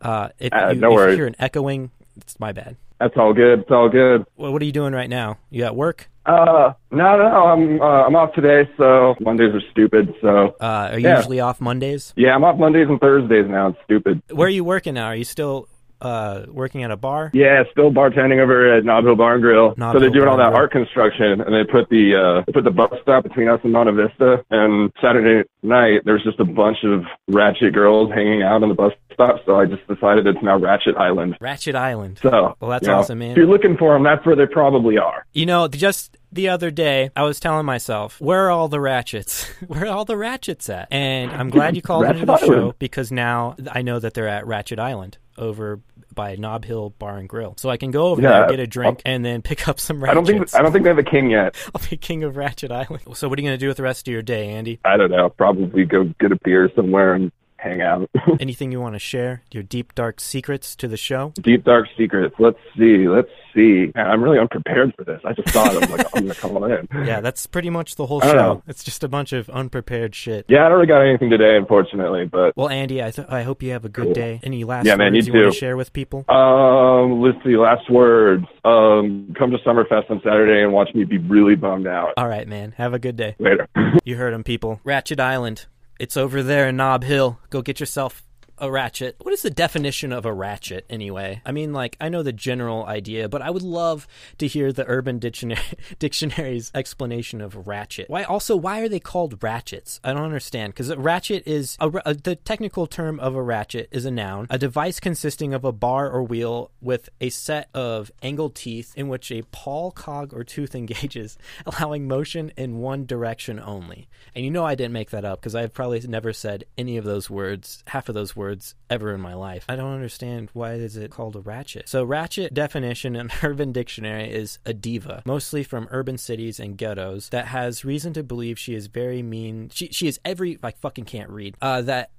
uh, 0.02 0.28
if, 0.38 0.52
Uh, 0.52 0.70
you, 0.74 0.80
no 0.80 0.88
if 0.88 0.90
you 0.92 0.96
worries. 0.96 1.16
hear 1.16 1.26
an 1.26 1.36
echoing, 1.38 1.90
it's 2.16 2.38
my 2.38 2.52
bad. 2.52 2.76
That's 3.00 3.16
all 3.16 3.32
good. 3.32 3.60
It's 3.60 3.70
all 3.70 3.88
good. 3.88 4.24
Well, 4.36 4.52
what 4.52 4.62
are 4.62 4.64
you 4.64 4.72
doing 4.72 4.92
right 4.92 5.10
now? 5.10 5.38
You 5.50 5.64
at 5.64 5.74
work? 5.74 6.08
Uh, 6.24 6.72
no, 6.92 7.16
no, 7.16 7.24
I'm 7.24 7.80
uh, 7.82 7.84
I'm 8.06 8.14
off 8.14 8.32
today, 8.34 8.70
so 8.76 9.16
Mondays 9.20 9.52
are 9.54 9.60
stupid. 9.72 10.14
So 10.20 10.54
Uh, 10.60 10.90
are 10.92 10.98
you 11.00 11.08
Yeah. 11.08 11.16
usually 11.16 11.40
off 11.40 11.60
Mondays? 11.60 12.12
yeah, 12.16 12.32
I'm 12.36 12.44
off 12.44 12.58
Mondays 12.58 12.86
and 12.88 13.00
Thursdays 13.00 13.46
now. 13.48 13.68
It's 13.68 13.78
stupid. 13.84 14.22
Where 14.30 14.46
are 14.46 14.50
you 14.50 14.62
working 14.62 14.94
now? 14.94 15.06
Are 15.06 15.16
you 15.16 15.24
still 15.24 15.66
uh, 16.02 16.46
working 16.48 16.82
at 16.82 16.90
a 16.90 16.96
bar? 16.96 17.30
Yeah, 17.32 17.62
still 17.70 17.90
bartending 17.90 18.42
over 18.42 18.76
at 18.76 18.84
Nob 18.84 19.04
Hill 19.04 19.16
Bar 19.16 19.34
and 19.34 19.42
Grill. 19.42 19.74
So 19.76 19.92
they're 19.92 20.02
Hill 20.02 20.12
doing 20.12 20.28
all 20.28 20.36
that 20.36 20.50
Grill. 20.50 20.60
art 20.60 20.72
construction, 20.72 21.40
and 21.40 21.54
they 21.54 21.64
put 21.70 21.88
the 21.88 22.14
uh, 22.14 22.44
they 22.46 22.52
put 22.52 22.64
the 22.64 22.70
bus 22.70 22.92
stop 23.02 23.22
between 23.24 23.48
us 23.48 23.60
and 23.62 23.72
Monte 23.72 23.92
Vista. 23.92 24.44
And 24.50 24.92
Saturday 25.00 25.48
night, 25.62 26.02
there's 26.04 26.22
just 26.24 26.40
a 26.40 26.44
bunch 26.44 26.78
of 26.84 27.04
ratchet 27.28 27.72
girls 27.72 28.10
hanging 28.12 28.42
out 28.42 28.62
on 28.62 28.68
the 28.68 28.74
bus 28.74 28.92
stop. 29.12 29.40
So 29.46 29.56
I 29.56 29.66
just 29.66 29.86
decided 29.86 30.26
it's 30.26 30.42
now 30.42 30.58
Ratchet 30.58 30.96
Island. 30.96 31.36
Ratchet 31.40 31.74
Island. 31.74 32.18
So 32.22 32.56
Well, 32.60 32.70
that's 32.70 32.86
you 32.86 32.92
know, 32.92 32.98
awesome, 32.98 33.18
man. 33.18 33.32
If 33.32 33.36
you're 33.36 33.46
looking 33.46 33.76
for 33.76 33.94
them, 33.94 34.02
that's 34.02 34.24
where 34.26 34.36
they 34.36 34.46
probably 34.46 34.98
are. 34.98 35.24
You 35.32 35.46
know, 35.46 35.68
just 35.68 36.18
the 36.32 36.48
other 36.48 36.70
day, 36.70 37.10
I 37.14 37.24
was 37.24 37.38
telling 37.38 37.66
myself, 37.66 38.20
where 38.20 38.46
are 38.46 38.50
all 38.50 38.68
the 38.68 38.80
ratchets? 38.80 39.44
where 39.66 39.84
are 39.84 39.88
all 39.88 40.04
the 40.04 40.16
ratchets 40.16 40.68
at? 40.68 40.88
And 40.90 41.30
I'm 41.30 41.50
glad 41.50 41.76
you 41.76 41.82
called 41.82 42.04
into 42.06 42.26
the 42.26 42.38
show 42.38 42.74
because 42.78 43.12
now 43.12 43.56
I 43.70 43.82
know 43.82 43.98
that 43.98 44.14
they're 44.14 44.28
at 44.28 44.46
Ratchet 44.46 44.78
Island 44.78 45.18
over 45.38 45.80
by 46.14 46.36
Nob 46.36 46.64
Hill 46.64 46.90
Bar 46.98 47.18
and 47.18 47.28
Grill. 47.28 47.54
So 47.58 47.70
I 47.70 47.76
can 47.76 47.90
go 47.90 48.08
over 48.08 48.22
Yeah, 48.22 48.30
there, 48.30 48.50
get 48.50 48.60
a 48.60 48.62
uh, 48.64 48.66
drink, 48.66 49.02
and 49.04 49.24
then 49.24 49.42
pick 49.42 49.68
up 49.68 49.80
some 49.80 50.02
I 50.04 50.14
don't 50.14 50.26
think 50.26 50.54
I 50.54 50.62
don't 50.62 50.72
think 50.72 50.84
they 50.84 50.90
have 50.90 50.98
a 50.98 51.02
king 51.02 51.30
yet. 51.30 51.56
I'll 51.74 51.82
be 51.88 51.96
king 51.96 52.24
of 52.24 52.36
Ratchet 52.36 52.70
Island. 52.70 53.02
So 53.14 53.28
what 53.28 53.38
are 53.38 53.42
you 53.42 53.48
going 53.48 53.58
to 53.58 53.64
do 53.64 53.68
with 53.68 53.76
the 53.76 53.82
rest 53.82 54.06
of 54.08 54.12
your 54.12 54.22
day, 54.22 54.48
Andy? 54.50 54.80
I 54.84 54.96
don't 54.96 55.10
know. 55.10 55.28
Probably 55.28 55.84
go 55.84 56.04
get 56.20 56.32
a 56.32 56.38
beer 56.44 56.70
somewhere 56.74 57.14
and 57.14 57.32
hang 57.62 57.80
out. 57.80 58.08
Anything 58.40 58.72
you 58.72 58.80
want 58.80 58.94
to 58.94 58.98
share? 58.98 59.42
Your 59.52 59.62
deep, 59.62 59.94
dark 59.94 60.20
secrets 60.20 60.74
to 60.76 60.88
the 60.88 60.96
show? 60.96 61.32
Deep 61.40 61.64
dark 61.64 61.86
secrets. 61.96 62.34
Let's 62.38 62.58
see. 62.76 63.08
Let's 63.08 63.28
see. 63.54 63.92
Man, 63.94 64.06
I'm 64.06 64.22
really 64.22 64.38
unprepared 64.38 64.94
for 64.96 65.04
this. 65.04 65.20
I 65.24 65.32
just 65.34 65.48
thought 65.50 65.70
I 65.70 65.78
was 65.78 65.90
like, 65.90 66.06
I'm 66.16 66.22
gonna 66.26 66.34
call 66.34 66.64
in. 66.64 66.88
Yeah, 67.06 67.20
that's 67.20 67.46
pretty 67.46 67.68
much 67.70 67.96
the 67.96 68.06
whole 68.06 68.20
show. 68.20 68.32
know. 68.32 68.62
It's 68.66 68.82
just 68.84 69.04
a 69.04 69.08
bunch 69.08 69.32
of 69.32 69.48
unprepared 69.50 70.14
shit. 70.14 70.46
Yeah, 70.48 70.60
I 70.64 70.68
don't 70.68 70.76
really 70.78 70.86
got 70.86 71.00
anything 71.02 71.30
today, 71.30 71.56
unfortunately. 71.56 72.26
But 72.26 72.56
Well, 72.56 72.68
Andy, 72.68 73.02
I, 73.02 73.10
th- 73.10 73.28
I 73.28 73.42
hope 73.42 73.62
you 73.62 73.72
have 73.72 73.84
a 73.84 73.88
good 73.88 74.12
day. 74.14 74.40
Any 74.42 74.64
last 74.64 74.86
Yeah, 74.86 74.96
man, 74.96 75.12
words 75.12 75.26
you 75.26 75.32
you 75.34 75.40
want 75.42 75.52
to 75.54 75.58
share 75.58 75.76
with 75.76 75.92
people? 75.92 76.24
um, 76.28 77.20
let's 77.20 77.38
see. 77.44 77.56
Last 77.56 77.90
words. 77.90 78.44
Um, 78.64 79.34
come 79.38 79.50
to 79.50 79.58
Summerfest 79.58 80.10
on 80.10 80.20
Saturday 80.24 80.62
and 80.62 80.72
watch 80.72 80.88
me 80.94 81.04
be 81.04 81.18
really 81.18 81.54
bummed 81.56 81.86
out 81.86 82.14
All 82.16 82.28
right, 82.28 82.46
man. 82.46 82.72
Have 82.76 82.94
a 82.94 82.98
good 82.98 83.16
day. 83.16 83.34
later. 83.38 83.68
You 84.04 84.16
heard 84.16 84.32
him, 84.32 84.42
people. 84.42 84.80
Ratchet 84.84 85.20
Island. 85.20 85.66
It's 86.02 86.16
over 86.16 86.42
there 86.42 86.66
in 86.68 86.78
Nob 86.78 87.04
Hill. 87.04 87.38
Go 87.48 87.62
get 87.62 87.78
yourself 87.78 88.24
a 88.62 88.70
ratchet. 88.70 89.16
What 89.18 89.34
is 89.34 89.42
the 89.42 89.50
definition 89.50 90.12
of 90.12 90.24
a 90.24 90.32
ratchet 90.32 90.86
anyway? 90.88 91.42
I 91.44 91.50
mean, 91.50 91.72
like, 91.72 91.96
I 92.00 92.08
know 92.08 92.22
the 92.22 92.32
general 92.32 92.86
idea, 92.86 93.28
but 93.28 93.42
I 93.42 93.50
would 93.50 93.62
love 93.62 94.06
to 94.38 94.46
hear 94.46 94.72
the 94.72 94.86
Urban 94.86 95.18
Dictionary, 95.18 95.60
Dictionary's 95.98 96.70
explanation 96.72 97.40
of 97.40 97.66
ratchet. 97.66 98.08
Why 98.08 98.22
also, 98.22 98.54
why 98.54 98.80
are 98.80 98.88
they 98.88 99.00
called 99.00 99.42
ratchets? 99.42 99.98
I 100.04 100.12
don't 100.12 100.22
understand 100.22 100.72
because 100.72 100.90
a 100.90 100.96
ratchet 100.96 101.42
is 101.44 101.76
a, 101.80 101.88
a, 101.88 102.08
uh, 102.10 102.14
the 102.22 102.36
technical 102.36 102.86
term 102.86 103.18
of 103.18 103.34
a 103.34 103.42
ratchet 103.42 103.88
is 103.90 104.06
a 104.06 104.12
noun, 104.12 104.46
a 104.48 104.58
device 104.58 105.00
consisting 105.00 105.52
of 105.52 105.64
a 105.64 105.72
bar 105.72 106.08
or 106.08 106.22
wheel 106.22 106.70
with 106.80 107.08
a 107.20 107.30
set 107.30 107.68
of 107.74 108.12
angled 108.22 108.54
teeth 108.54 108.92
in 108.96 109.08
which 109.08 109.32
a 109.32 109.42
pawl, 109.50 109.90
cog, 109.90 110.32
or 110.32 110.44
tooth 110.44 110.74
engages, 110.76 111.36
allowing 111.66 112.06
motion 112.06 112.52
in 112.56 112.78
one 112.78 113.06
direction 113.06 113.58
only. 113.58 114.08
And 114.36 114.44
you 114.44 114.52
know 114.52 114.64
I 114.64 114.76
didn't 114.76 114.92
make 114.92 115.10
that 115.10 115.24
up 115.24 115.40
because 115.40 115.56
I've 115.56 115.74
probably 115.74 115.98
never 116.06 116.32
said 116.32 116.64
any 116.78 116.96
of 116.96 117.04
those 117.04 117.28
words, 117.28 117.82
half 117.88 118.08
of 118.08 118.14
those 118.14 118.36
words 118.36 118.51
ever 118.90 119.14
in 119.14 119.20
my 119.20 119.34
life. 119.34 119.64
I 119.68 119.76
don't 119.76 119.92
understand 119.92 120.50
why 120.52 120.74
is 120.74 120.96
it 120.96 121.10
called 121.10 121.36
a 121.36 121.40
ratchet. 121.40 121.88
So 121.88 122.04
ratchet 122.04 122.54
definition 122.54 123.16
in 123.16 123.30
Urban 123.42 123.72
Dictionary 123.72 124.30
is 124.30 124.58
a 124.64 124.72
diva, 124.72 125.22
mostly 125.24 125.62
from 125.62 125.88
urban 125.90 126.18
cities 126.18 126.60
and 126.60 126.76
ghettos 126.76 127.28
that 127.30 127.46
has 127.46 127.84
reason 127.84 128.12
to 128.14 128.22
believe 128.22 128.58
she 128.58 128.74
is 128.74 128.86
very 128.86 129.22
mean. 129.22 129.70
She 129.72 129.88
she 129.88 130.06
is 130.06 130.20
every 130.24 130.58
I 130.62 130.72
fucking 130.72 131.04
can't 131.04 131.30
read. 131.30 131.56
Uh 131.60 131.82
that 131.82 132.10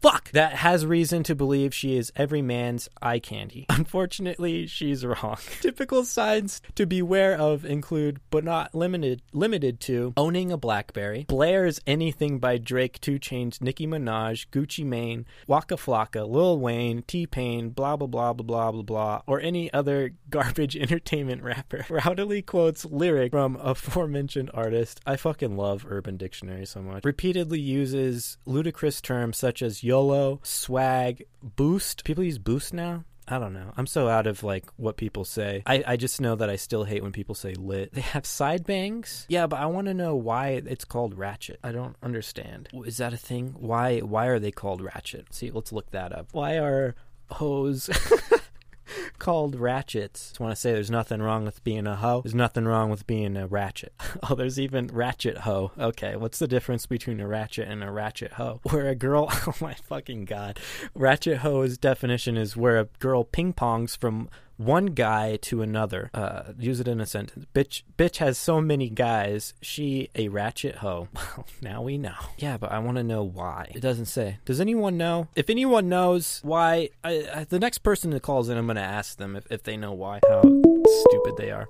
fuck 0.00 0.30
that 0.32 0.54
has 0.54 0.84
reason 0.84 1.22
to 1.22 1.34
believe 1.34 1.74
she 1.74 1.96
is 1.96 2.12
every 2.16 2.42
man's 2.42 2.88
eye 3.00 3.18
candy. 3.18 3.66
Unfortunately, 3.70 4.66
she's 4.66 5.04
wrong. 5.04 5.38
Typical 5.60 6.04
signs 6.04 6.60
to 6.74 6.86
beware 6.86 7.36
of 7.38 7.64
include 7.64 8.20
but 8.30 8.44
not 8.44 8.74
limited 8.74 9.22
limited 9.32 9.80
to 9.80 10.12
owning 10.16 10.50
a 10.50 10.56
BlackBerry, 10.56 11.24
blares 11.28 11.80
anything 11.86 12.38
by 12.38 12.58
Drake, 12.58 13.00
2 13.00 13.18
Chainz, 13.18 13.60
Nicki 13.60 13.86
Minaj, 13.86 14.48
Gucci 14.48 14.84
Mane, 14.84 15.26
Waka 15.46 15.76
Flocka, 15.76 16.28
Lil 16.28 16.58
Wayne, 16.58 17.02
T-Pain, 17.02 17.70
blah 17.70 17.96
blah 17.96 18.06
blah 18.06 18.32
blah 18.32 18.44
blah 18.44 18.72
blah 18.72 18.82
blah, 18.82 19.22
or 19.26 19.40
any 19.40 19.72
other 19.72 20.12
garbage 20.30 20.76
entertainment 20.82 21.42
rapper. 21.42 21.84
Rowdily 21.88 22.44
quotes 22.44 22.84
lyric 22.84 23.32
from 23.32 23.56
aforementioned 23.56 24.50
artist. 24.54 25.00
I 25.06 25.16
fucking 25.16 25.56
love 25.56 25.86
Urban 25.88 26.16
Dictionary 26.16 26.66
so 26.66 26.80
much. 26.80 27.04
Repeatedly 27.04 27.60
uses 27.60 28.38
ludicrous 28.46 29.00
terms 29.00 29.36
such 29.36 29.51
as 29.60 29.82
YOLO, 29.84 30.40
swag, 30.44 31.26
boost. 31.42 32.04
People 32.04 32.24
use 32.24 32.38
boost 32.38 32.72
now? 32.72 33.04
I 33.28 33.38
don't 33.38 33.52
know. 33.52 33.72
I'm 33.76 33.86
so 33.86 34.08
out 34.08 34.26
of 34.26 34.42
like 34.42 34.66
what 34.76 34.96
people 34.96 35.24
say. 35.24 35.62
I, 35.66 35.84
I 35.86 35.96
just 35.96 36.20
know 36.20 36.34
that 36.36 36.50
I 36.50 36.56
still 36.56 36.84
hate 36.84 37.02
when 37.02 37.12
people 37.12 37.34
say 37.34 37.54
lit. 37.54 37.92
They 37.92 38.00
have 38.00 38.26
side 38.26 38.64
bangs. 38.64 39.26
Yeah, 39.28 39.46
but 39.46 39.60
I 39.60 39.66
want 39.66 39.86
to 39.86 39.94
know 39.94 40.16
why 40.16 40.62
it's 40.66 40.84
called 40.84 41.16
ratchet. 41.16 41.60
I 41.62 41.72
don't 41.72 41.96
understand. 42.02 42.68
Is 42.84 42.96
that 42.96 43.12
a 43.12 43.18
thing? 43.18 43.54
Why 43.58 44.00
why 44.00 44.26
are 44.26 44.38
they 44.38 44.50
called 44.50 44.80
ratchet? 44.80 45.32
See, 45.34 45.50
let's 45.50 45.72
look 45.72 45.90
that 45.92 46.12
up. 46.12 46.28
Why 46.32 46.58
are 46.58 46.94
hoes 47.30 47.88
called 49.18 49.56
ratchets. 49.56 50.28
Just 50.28 50.40
want 50.40 50.54
to 50.54 50.60
say 50.60 50.72
there's 50.72 50.90
nothing 50.90 51.22
wrong 51.22 51.44
with 51.44 51.62
being 51.64 51.86
a 51.86 51.96
hoe. 51.96 52.22
There's 52.22 52.34
nothing 52.34 52.64
wrong 52.64 52.90
with 52.90 53.06
being 53.06 53.36
a 53.36 53.46
ratchet. 53.46 53.92
Oh, 54.30 54.34
there's 54.36 54.60
even 54.60 54.86
ratchet 54.86 55.38
hoe. 55.38 55.72
Okay, 55.78 56.14
what's 56.16 56.38
the 56.38 56.46
difference 56.46 56.86
between 56.86 57.18
a 57.18 57.26
ratchet 57.26 57.66
and 57.66 57.82
a 57.82 57.90
ratchet 57.90 58.34
hoe? 58.34 58.60
Where 58.70 58.88
a 58.88 58.94
girl, 58.94 59.26
oh 59.30 59.54
my 59.60 59.74
fucking 59.74 60.26
god, 60.26 60.60
ratchet 60.94 61.38
hoe's 61.38 61.76
definition 61.76 62.36
is 62.36 62.56
where 62.56 62.78
a 62.78 62.88
girl 63.00 63.24
ping 63.24 63.52
pongs 63.52 63.96
from 63.96 64.28
one 64.64 64.86
guy 64.86 65.36
to 65.36 65.62
another. 65.62 66.10
Uh, 66.14 66.52
use 66.58 66.80
it 66.80 66.88
in 66.88 67.00
a 67.00 67.06
sentence. 67.06 67.46
Bitch, 67.54 67.82
bitch 67.96 68.18
has 68.18 68.38
so 68.38 68.60
many 68.60 68.88
guys. 68.88 69.54
She 69.60 70.10
a 70.14 70.28
ratchet 70.28 70.76
hoe. 70.76 71.08
Well, 71.32 71.46
now 71.62 71.82
we 71.82 71.96
know. 71.96 72.14
Yeah, 72.36 72.58
but 72.58 72.72
I 72.72 72.78
want 72.80 72.98
to 72.98 73.02
know 73.02 73.22
why. 73.22 73.70
It 73.74 73.80
doesn't 73.80 74.06
say. 74.06 74.38
Does 74.44 74.60
anyone 74.60 74.98
know? 74.98 75.28
If 75.34 75.48
anyone 75.48 75.88
knows 75.88 76.40
why, 76.42 76.90
I, 77.02 77.26
I, 77.34 77.44
the 77.44 77.58
next 77.58 77.78
person 77.78 78.10
that 78.10 78.20
calls 78.20 78.50
in, 78.50 78.58
I'm 78.58 78.66
going 78.66 78.76
to 78.76 78.82
ask 78.82 79.16
them 79.16 79.34
if, 79.34 79.50
if 79.50 79.62
they 79.62 79.78
know 79.78 79.92
why. 79.92 80.20
How 80.28 80.42
stupid 80.42 81.36
they 81.38 81.50
are. 81.50 81.68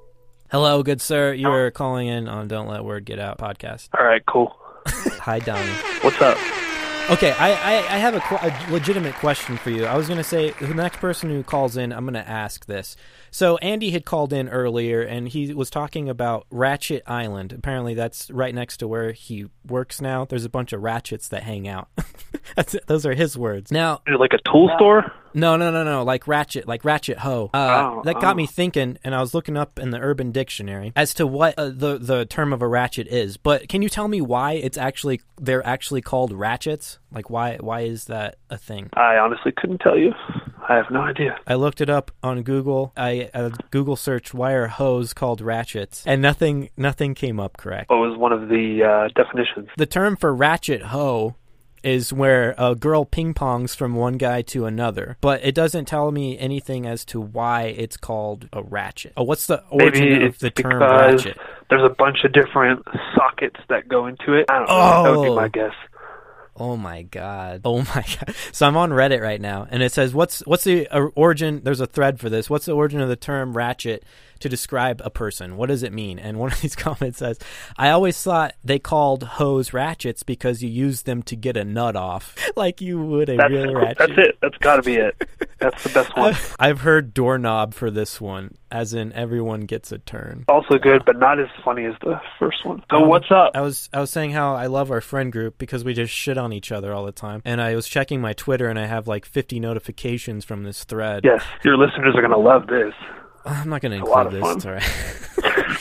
Hello, 0.50 0.82
good 0.82 1.00
sir. 1.00 1.32
You're 1.32 1.70
calling 1.70 2.08
in 2.08 2.28
on 2.28 2.48
Don't 2.48 2.66
Let 2.66 2.84
Word 2.84 3.04
Get 3.04 3.18
Out 3.18 3.38
podcast. 3.38 3.88
All 3.98 4.04
right, 4.04 4.24
cool. 4.26 4.56
Hi, 4.86 5.38
Donnie. 5.38 5.72
What's 6.02 6.20
up? 6.20 6.38
Okay, 7.10 7.32
I, 7.32 7.50
I, 7.50 7.76
I 7.78 7.98
have 7.98 8.14
a, 8.14 8.18
a 8.18 8.72
legitimate 8.72 9.14
question 9.16 9.56
for 9.56 9.70
you. 9.70 9.84
I 9.84 9.96
was 9.96 10.06
going 10.06 10.18
to 10.18 10.24
say, 10.24 10.52
the 10.52 10.72
next 10.72 10.98
person 10.98 11.30
who 11.30 11.42
calls 11.42 11.76
in, 11.76 11.92
I'm 11.92 12.04
going 12.04 12.14
to 12.14 12.26
ask 12.26 12.64
this. 12.66 12.96
So, 13.30 13.56
Andy 13.58 13.90
had 13.90 14.04
called 14.04 14.32
in 14.32 14.48
earlier, 14.48 15.02
and 15.02 15.28
he 15.28 15.52
was 15.52 15.68
talking 15.68 16.08
about 16.08 16.46
Ratchet 16.50 17.02
Island. 17.06 17.52
Apparently, 17.52 17.94
that's 17.94 18.30
right 18.30 18.54
next 18.54 18.78
to 18.78 18.88
where 18.88 19.12
he 19.12 19.46
works 19.66 20.00
now. 20.00 20.24
There's 20.24 20.44
a 20.44 20.48
bunch 20.48 20.72
of 20.72 20.82
ratchets 20.82 21.28
that 21.28 21.42
hang 21.42 21.66
out. 21.66 21.88
Those 22.86 23.04
are 23.04 23.14
his 23.14 23.36
words. 23.36 23.72
Now, 23.72 24.00
like 24.18 24.32
a 24.32 24.50
tool 24.50 24.70
store? 24.76 25.12
No, 25.34 25.56
no, 25.56 25.70
no, 25.70 25.84
no, 25.84 26.02
like 26.02 26.26
Ratchet, 26.26 26.66
like 26.66 26.84
Ratchet 26.84 27.18
Ho. 27.18 27.50
Uh, 27.52 27.70
Oh, 27.72 28.02
that 28.04 28.20
got 28.20 28.32
oh. 28.32 28.36
me 28.36 28.46
thinking, 28.46 28.98
and 29.02 29.14
I 29.14 29.20
was 29.20 29.34
looking 29.34 29.56
up 29.56 29.78
in 29.78 29.90
the 29.90 29.98
Urban 29.98 30.30
Dictionary 30.30 30.92
as 30.94 31.14
to 31.14 31.26
what 31.26 31.54
uh, 31.58 31.66
the 31.66 31.98
the 31.98 32.24
term 32.26 32.52
of 32.52 32.62
a 32.62 32.68
ratchet 32.68 33.08
is. 33.08 33.36
But 33.36 33.68
can 33.68 33.82
you 33.82 33.88
tell 33.88 34.08
me 34.08 34.20
why 34.20 34.52
it's 34.52 34.78
actually 34.78 35.20
they're 35.40 35.66
actually 35.66 36.00
called 36.00 36.32
ratchets? 36.32 36.98
Like 37.10 37.30
why 37.30 37.56
why 37.60 37.80
is 37.80 38.06
that 38.06 38.36
a 38.50 38.58
thing? 38.58 38.90
I 38.94 39.16
honestly 39.16 39.52
couldn't 39.52 39.78
tell 39.78 39.98
you. 39.98 40.12
I 40.68 40.76
have 40.76 40.90
no 40.90 41.00
idea. 41.00 41.38
I 41.46 41.54
looked 41.54 41.80
it 41.80 41.90
up 41.90 42.12
on 42.22 42.42
Google. 42.42 42.92
I 42.96 43.30
uh, 43.34 43.50
Google 43.70 43.96
searched 43.96 44.32
why 44.32 44.52
are 44.52 44.68
hoes 44.68 45.12
called 45.12 45.40
ratchets, 45.40 46.04
and 46.06 46.22
nothing 46.22 46.70
nothing 46.76 47.14
came 47.14 47.40
up 47.40 47.56
correct. 47.56 47.90
What 47.90 47.96
was 47.98 48.16
one 48.16 48.32
of 48.32 48.48
the 48.48 48.82
uh, 48.84 49.08
definitions? 49.20 49.68
The 49.76 49.86
term 49.86 50.16
for 50.16 50.34
ratchet 50.34 50.82
hoe 50.82 51.36
is 51.82 52.12
where 52.12 52.54
a 52.58 52.74
girl 52.74 53.04
ping 53.04 53.34
pongs 53.34 53.74
from 53.76 53.94
one 53.94 54.14
guy 54.14 54.42
to 54.42 54.66
another, 54.66 55.16
but 55.20 55.44
it 55.44 55.54
doesn't 55.54 55.86
tell 55.86 56.10
me 56.10 56.38
anything 56.38 56.86
as 56.86 57.04
to 57.06 57.20
why 57.20 57.64
it's 57.64 57.96
called 57.96 58.48
a 58.52 58.62
ratchet. 58.62 59.12
Oh, 59.16 59.24
what's 59.24 59.46
the 59.46 59.62
origin 59.70 60.08
Maybe 60.10 60.26
of 60.26 60.38
the 60.38 60.50
term 60.50 60.80
ratchet? 60.80 61.36
there's 61.70 61.84
a 61.84 61.94
bunch 61.94 62.18
of 62.24 62.32
different 62.32 62.84
sockets 63.14 63.60
that 63.68 63.88
go 63.88 64.06
into 64.06 64.34
it. 64.34 64.46
I 64.50 64.58
don't 64.58 64.68
know. 64.68 65.02
That 65.04 65.10
would 65.10 65.18
Oh. 65.18 65.22
be 65.30 65.36
my 65.36 65.44
oh. 65.44 65.48
guess. 65.48 65.74
Oh 66.56 66.76
my 66.76 67.02
god. 67.02 67.62
Oh 67.64 67.78
my 67.94 68.04
god. 68.04 68.34
So 68.52 68.66
I'm 68.66 68.76
on 68.76 68.90
Reddit 68.90 69.20
right 69.20 69.40
now 69.40 69.66
and 69.70 69.82
it 69.82 69.92
says 69.92 70.14
what's 70.14 70.40
what's 70.46 70.64
the 70.64 70.86
uh, 70.88 71.08
origin 71.14 71.60
there's 71.64 71.80
a 71.80 71.86
thread 71.86 72.20
for 72.20 72.28
this. 72.28 72.50
What's 72.50 72.66
the 72.66 72.72
origin 72.72 73.00
of 73.00 73.08
the 73.08 73.16
term 73.16 73.56
ratchet 73.56 74.04
to 74.40 74.48
describe 74.48 75.00
a 75.04 75.10
person? 75.10 75.56
What 75.56 75.68
does 75.68 75.82
it 75.84 75.92
mean? 75.92 76.18
And 76.18 76.38
one 76.40 76.50
of 76.52 76.60
these 76.60 76.74
comments 76.76 77.18
says, 77.18 77.38
"I 77.78 77.90
always 77.90 78.20
thought 78.20 78.54
they 78.64 78.78
called 78.78 79.22
hoes 79.22 79.72
ratchets 79.72 80.22
because 80.24 80.62
you 80.62 80.68
use 80.68 81.02
them 81.02 81.22
to 81.24 81.36
get 81.36 81.56
a 81.56 81.64
nut 81.64 81.96
off 81.96 82.36
like 82.56 82.80
you 82.80 83.00
would 83.02 83.28
a 83.28 83.36
That's, 83.36 83.50
real 83.52 83.74
ratchet." 83.74 83.98
that's 83.98 84.12
it. 84.18 84.38
That's 84.42 84.56
got 84.58 84.76
to 84.76 84.82
be 84.82 84.96
it. 84.96 85.14
That's 85.58 85.82
the 85.84 85.90
best 85.90 86.16
one. 86.16 86.30
I've, 86.30 86.56
I've 86.58 86.80
heard 86.80 87.14
doorknob 87.14 87.72
for 87.72 87.88
this 87.88 88.20
one, 88.20 88.56
as 88.68 88.94
in 88.94 89.12
everyone 89.12 89.60
gets 89.60 89.92
a 89.92 89.98
turn. 89.98 90.44
Also 90.48 90.76
good, 90.76 91.04
but 91.06 91.16
not 91.20 91.38
as 91.38 91.46
funny 91.64 91.84
as 91.84 91.94
the 92.00 92.20
first 92.40 92.64
one. 92.66 92.82
So 92.90 92.96
Um, 93.04 93.08
what's 93.08 93.30
up? 93.30 93.52
I 93.54 93.60
was 93.60 93.88
I 93.92 94.00
was 94.00 94.10
saying 94.10 94.32
how 94.32 94.56
I 94.56 94.66
love 94.66 94.90
our 94.90 95.00
friend 95.00 95.30
group 95.30 95.56
because 95.58 95.84
we 95.84 95.94
just 95.94 96.12
shit 96.12 96.36
on 96.36 96.41
each 96.50 96.72
other 96.72 96.94
all 96.94 97.04
the 97.04 97.12
time. 97.12 97.42
And 97.44 97.60
I 97.60 97.74
was 97.74 97.86
checking 97.86 98.22
my 98.22 98.32
Twitter 98.32 98.68
and 98.68 98.78
I 98.78 98.86
have 98.86 99.06
like 99.06 99.26
50 99.26 99.60
notifications 99.60 100.46
from 100.46 100.62
this 100.64 100.84
thread. 100.84 101.20
Yes, 101.24 101.44
your 101.62 101.76
listeners 101.76 102.14
are 102.16 102.22
gonna 102.22 102.38
love 102.38 102.68
this. 102.68 102.94
I'm 103.44 103.68
not 103.68 103.82
going 103.82 103.92
to 103.92 103.98
include 103.98 104.30
this. 104.32 104.56
It's 104.56 104.66
all 104.66 104.72
right. 104.72 105.78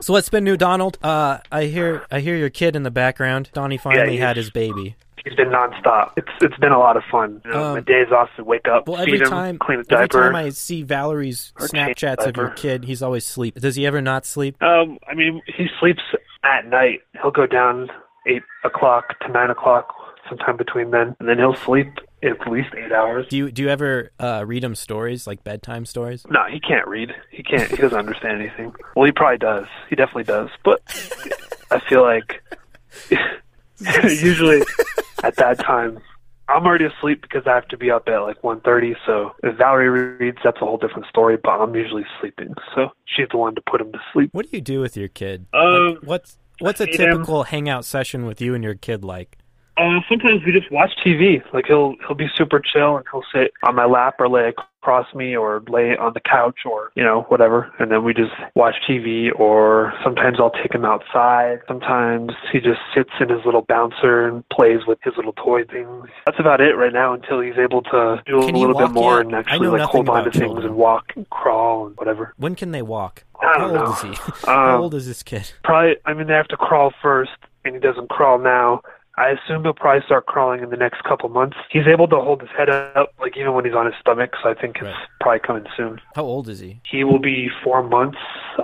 so 0.00 0.12
what's 0.12 0.28
been 0.28 0.44
new, 0.44 0.56
Donald? 0.56 0.96
Uh, 1.02 1.38
I 1.50 1.64
hear 1.64 2.06
I 2.10 2.20
hear 2.20 2.36
your 2.36 2.50
kid 2.50 2.76
in 2.76 2.84
the 2.84 2.90
background. 2.90 3.50
Donnie 3.52 3.76
finally 3.78 4.12
he's- 4.12 4.20
had 4.22 4.36
his 4.36 4.50
baby. 4.50 4.96
He's 5.24 5.36
been 5.36 5.50
nonstop. 5.50 6.10
It's 6.16 6.28
it's 6.40 6.56
been 6.56 6.72
a 6.72 6.78
lot 6.80 6.96
of 6.96 7.04
fun. 7.08 7.40
You 7.44 7.52
know, 7.52 7.64
Um, 7.64 7.74
my 7.74 7.80
days 7.80 8.08
off 8.10 8.28
to 8.36 8.42
wake 8.42 8.66
up, 8.66 8.88
Well, 8.88 9.00
every 9.00 9.20
him, 9.20 9.28
time 9.28 9.56
clean 9.56 9.78
a 9.78 9.94
every 9.94 10.08
time 10.08 10.34
I 10.34 10.48
see 10.48 10.82
Valerie's 10.82 11.52
Snapchats 11.60 12.26
of 12.26 12.36
your 12.36 12.50
kid, 12.50 12.84
he's 12.86 13.02
always 13.04 13.24
sleep. 13.24 13.54
Does 13.54 13.76
he 13.76 13.86
ever 13.86 14.00
not 14.02 14.26
sleep? 14.26 14.60
Um, 14.60 14.98
I 15.08 15.14
mean, 15.14 15.40
he 15.46 15.68
sleeps 15.78 16.02
at 16.42 16.66
night. 16.66 17.02
He'll 17.20 17.30
go 17.30 17.46
down 17.46 17.88
eight 18.26 18.42
o'clock 18.64 19.18
to 19.20 19.28
nine 19.28 19.50
o'clock, 19.50 19.94
sometime 20.28 20.56
between 20.56 20.90
then, 20.90 21.16
and 21.18 21.28
then 21.28 21.38
he'll 21.38 21.54
sleep 21.56 21.88
at 22.22 22.46
least 22.50 22.68
eight 22.76 22.92
hours. 22.92 23.26
Do 23.28 23.36
you 23.36 23.50
do 23.50 23.62
you 23.62 23.68
ever 23.68 24.12
uh, 24.20 24.44
read 24.46 24.62
him 24.64 24.74
stories 24.74 25.26
like 25.26 25.42
bedtime 25.44 25.84
stories? 25.86 26.24
No, 26.30 26.44
he 26.50 26.60
can't 26.60 26.86
read. 26.86 27.12
He 27.30 27.42
can't. 27.42 27.68
He 27.70 27.76
doesn't 27.76 27.98
understand 27.98 28.40
anything. 28.40 28.72
Well, 28.94 29.06
he 29.06 29.12
probably 29.12 29.38
does. 29.38 29.66
He 29.90 29.96
definitely 29.96 30.24
does. 30.24 30.48
But 30.64 30.80
I 31.70 31.80
feel 31.88 32.02
like 32.02 32.42
usually 33.80 34.62
at 35.22 35.36
that 35.36 35.58
time. 35.58 36.00
I'm 36.48 36.66
already 36.66 36.84
asleep 36.84 37.22
because 37.22 37.46
I 37.46 37.54
have 37.54 37.68
to 37.68 37.78
be 37.78 37.90
up 37.90 38.08
at 38.08 38.18
like 38.18 38.42
1.30, 38.42 38.96
so 39.06 39.30
if 39.42 39.56
Valerie 39.56 39.88
reads, 39.88 40.36
that's 40.44 40.56
a 40.60 40.64
whole 40.66 40.76
different 40.76 41.06
story, 41.06 41.38
but 41.42 41.50
I'm 41.50 41.74
usually 41.74 42.04
sleeping, 42.20 42.52
so 42.74 42.90
she's 43.06 43.28
the 43.30 43.38
one 43.38 43.54
to 43.54 43.62
put 43.62 43.80
him 43.80 43.90
to 43.92 43.98
sleep. 44.12 44.30
What 44.32 44.50
do 44.50 44.56
you 44.56 44.60
do 44.60 44.80
with 44.80 44.94
your 44.94 45.08
kid? 45.08 45.46
Um, 45.54 45.94
Like, 45.94 45.98
what's 46.02 46.36
what's 46.62 46.80
a 46.80 46.86
him. 46.86 46.96
typical 46.96 47.44
hangout 47.44 47.84
session 47.84 48.26
with 48.26 48.40
you 48.40 48.54
and 48.54 48.64
your 48.64 48.74
kid 48.74 49.04
like? 49.04 49.38
Uh, 49.78 50.00
sometimes 50.08 50.42
we 50.44 50.52
just 50.52 50.70
watch 50.70 50.90
TV. 51.04 51.42
Like 51.52 51.66
he'll 51.66 51.94
he'll 52.06 52.16
be 52.16 52.28
super 52.36 52.60
chill 52.60 52.96
and 52.96 53.06
he'll 53.10 53.24
sit 53.34 53.52
on 53.62 53.74
my 53.74 53.86
lap 53.86 54.16
or 54.18 54.28
lay 54.28 54.48
across 54.82 55.06
me 55.14 55.34
or 55.36 55.62
lay 55.68 55.96
on 55.96 56.12
the 56.12 56.20
couch 56.20 56.60
or 56.66 56.90
you 56.94 57.02
know 57.02 57.22
whatever, 57.28 57.72
and 57.78 57.90
then 57.90 58.04
we 58.04 58.12
just 58.12 58.32
watch 58.54 58.74
TV. 58.88 59.28
Or 59.38 59.94
sometimes 60.04 60.36
I'll 60.38 60.50
take 60.50 60.74
him 60.74 60.84
outside. 60.84 61.60
Sometimes 61.66 62.32
he 62.52 62.60
just 62.60 62.80
sits 62.94 63.10
in 63.18 63.30
his 63.30 63.40
little 63.46 63.62
bouncer 63.62 64.26
and 64.28 64.46
plays 64.50 64.80
with 64.86 64.98
his 65.02 65.14
little 65.16 65.32
toy 65.32 65.64
things. 65.64 66.06
That's 66.26 66.38
about 66.38 66.60
it 66.60 66.74
right 66.74 66.92
now 66.92 67.14
until 67.14 67.40
he's 67.40 67.56
able 67.58 67.80
to 67.84 68.22
do 68.26 68.40
a 68.40 68.44
Can 68.46 68.54
he 68.54 68.66
little 68.66 68.78
bit 68.78 68.90
more 68.90 69.18
yet? 69.18 69.26
and 69.26 69.34
actually 69.34 69.68
like 69.68 69.82
hold 69.88 70.08
on 70.10 70.24
to 70.24 70.28
about 70.28 70.34
things 70.38 70.64
and 70.64 70.76
walk 70.76 71.12
and 71.16 71.28
crawl 71.30 71.86
and 71.86 71.96
whatever. 71.96 72.34
When 72.36 72.54
can 72.56 72.72
they 72.72 72.82
walk? 72.82 73.24
I 73.40 73.46
How 73.46 73.58
don't 73.68 73.70
old 73.70 73.88
know. 73.88 73.92
is 73.92 74.02
he? 74.02 74.32
How 74.46 74.74
Um, 74.76 74.82
old 74.82 74.94
is 74.94 75.06
this 75.06 75.22
kid? 75.22 75.50
Probably, 75.64 75.96
I 76.04 76.12
mean, 76.12 76.26
they 76.26 76.34
have 76.34 76.48
to 76.48 76.56
crawl 76.56 76.92
first, 77.02 77.30
and 77.64 77.74
he 77.74 77.80
doesn't 77.80 78.08
crawl 78.10 78.38
now. 78.38 78.82
I 79.18 79.28
assume 79.30 79.62
he'll 79.62 79.74
probably 79.74 80.02
start 80.06 80.24
crawling 80.26 80.62
in 80.62 80.70
the 80.70 80.76
next 80.76 81.02
couple 81.04 81.28
months. 81.28 81.56
He's 81.70 81.86
able 81.86 82.08
to 82.08 82.16
hold 82.16 82.40
his 82.40 82.50
head 82.56 82.70
up, 82.70 83.12
like 83.20 83.36
even 83.36 83.52
when 83.52 83.64
he's 83.64 83.74
on 83.74 83.84
his 83.86 83.94
stomach, 84.00 84.30
so 84.42 84.48
I 84.48 84.54
think 84.54 84.76
it's 84.76 84.84
Right. 84.84 84.94
probably 85.20 85.40
coming 85.40 85.66
soon. 85.76 86.00
How 86.16 86.22
old 86.24 86.48
is 86.48 86.60
he? 86.60 86.80
He 86.90 87.04
will 87.04 87.18
be 87.18 87.50
four 87.62 87.82
months 87.82 88.18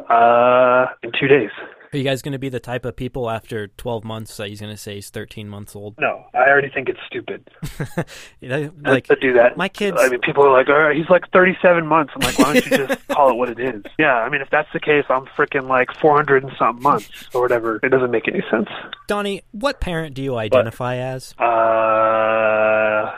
uh, 0.09 0.87
in 1.03 1.13
two 1.13 1.29
days. 1.29 1.51
Are 1.93 1.97
you 1.97 2.05
guys 2.05 2.21
going 2.21 2.33
to 2.33 2.39
be 2.39 2.51
the 2.51 2.61
type 2.61 2.85
of 2.85 2.97
people 2.97 3.31
after 3.31 3.69
12 3.69 4.05
months 4.05 4.37
that 4.37 4.49
he's 4.49 4.61
going 4.61 4.73
to 4.73 4.77
say 4.77 4.97
he's 4.97 5.09
13 5.09 5.49
months 5.49 5.75
old? 5.75 5.95
No, 5.99 6.25
I 6.35 6.49
already 6.51 6.69
think 6.69 6.89
it's 6.89 7.01
stupid 7.07 7.49
You 8.41 8.49
know, 8.49 8.71
like 8.83 9.07
to 9.07 9.17
do 9.17 9.33
that. 9.35 9.57
my 9.57 9.69
kids. 9.69 9.97
I 9.99 10.09
mean, 10.09 10.21
people 10.21 10.45
are 10.45 10.53
like, 10.53 10.69
"All 10.69 10.79
right, 10.79 10.97
he's 10.97 11.09
like 11.09 11.31
37 11.33 11.87
months." 11.87 12.13
I'm 12.15 12.21
like, 12.21 12.39
"Why 12.39 12.53
don't 12.55 12.67
you 12.71 12.87
just 12.87 13.09
call 13.09 13.31
it 13.31 13.35
what 13.37 13.49
it 13.49 13.59
is?" 13.59 13.83
Yeah, 13.99 14.15
I 14.17 14.29
mean, 14.29 14.41
if 14.43 14.51
that's 14.51 14.69
the 14.73 14.81
case, 14.81 15.05
I'm 15.09 15.25
freaking 15.37 15.69
like 15.69 15.89
400 16.01 16.45
and 16.45 16.53
something 16.59 16.83
months 16.83 17.29
or 17.35 17.41
whatever. 17.41 17.81
It 17.83 17.89
doesn't 17.89 18.11
make 18.11 18.29
any 18.29 18.43
sense. 18.51 18.69
Donnie, 19.07 19.43
what 19.53 19.81
parent 19.81 20.15
do 20.15 20.23
you 20.23 20.37
identify 20.37 20.97
as? 20.97 21.35
Uh, 21.39 21.45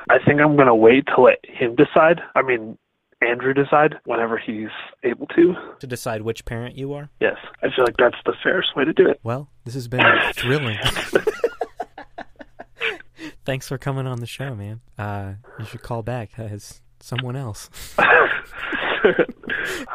I 0.09 0.19
think 0.25 0.41
I'm 0.41 0.57
gonna 0.57 0.75
wait 0.77 1.07
to 1.15 1.21
let 1.21 1.39
him 1.45 1.75
decide. 1.77 2.21
I 2.35 2.43
mean, 2.43 2.79
Andrew 3.23 3.53
decide 3.53 3.95
whenever 4.05 4.39
he's 4.39 4.69
able 5.05 5.27
to. 5.29 5.55
To 5.81 5.87
decide 5.87 6.23
which 6.23 6.45
parent 6.45 6.77
you 6.77 6.93
are? 6.95 7.11
Yes, 7.21 7.37
I 7.63 7.67
feel 7.75 7.85
like 7.85 7.97
that's 7.99 8.17
the 8.25 8.33
fairest 8.43 8.75
way 8.77 8.85
to 8.85 8.93
do 8.93 9.07
it. 9.09 9.21
Well, 9.23 9.49
this 9.65 9.75
has 9.75 9.89
been 9.89 10.01
thrilling. 10.35 10.79
Thanks 13.45 13.69
for 13.69 13.79
coming 13.79 14.07
on 14.07 14.21
the 14.21 14.27
show, 14.27 14.55
man. 14.55 14.81
Uh, 14.99 15.35
you 15.59 15.65
should 15.67 15.83
call 15.83 16.03
back 16.03 16.39
as 16.39 16.81
someone 17.01 17.37
else. 17.37 17.69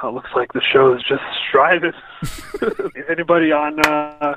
Oh, 0.03 0.11
looks 0.11 0.29
like 0.35 0.53
the 0.53 0.61
show 0.61 0.93
is 0.93 1.01
just 1.03 1.23
striving. 1.47 1.93
is 2.23 3.05
anybody 3.09 3.51
on 3.51 3.79
uh, 3.79 4.35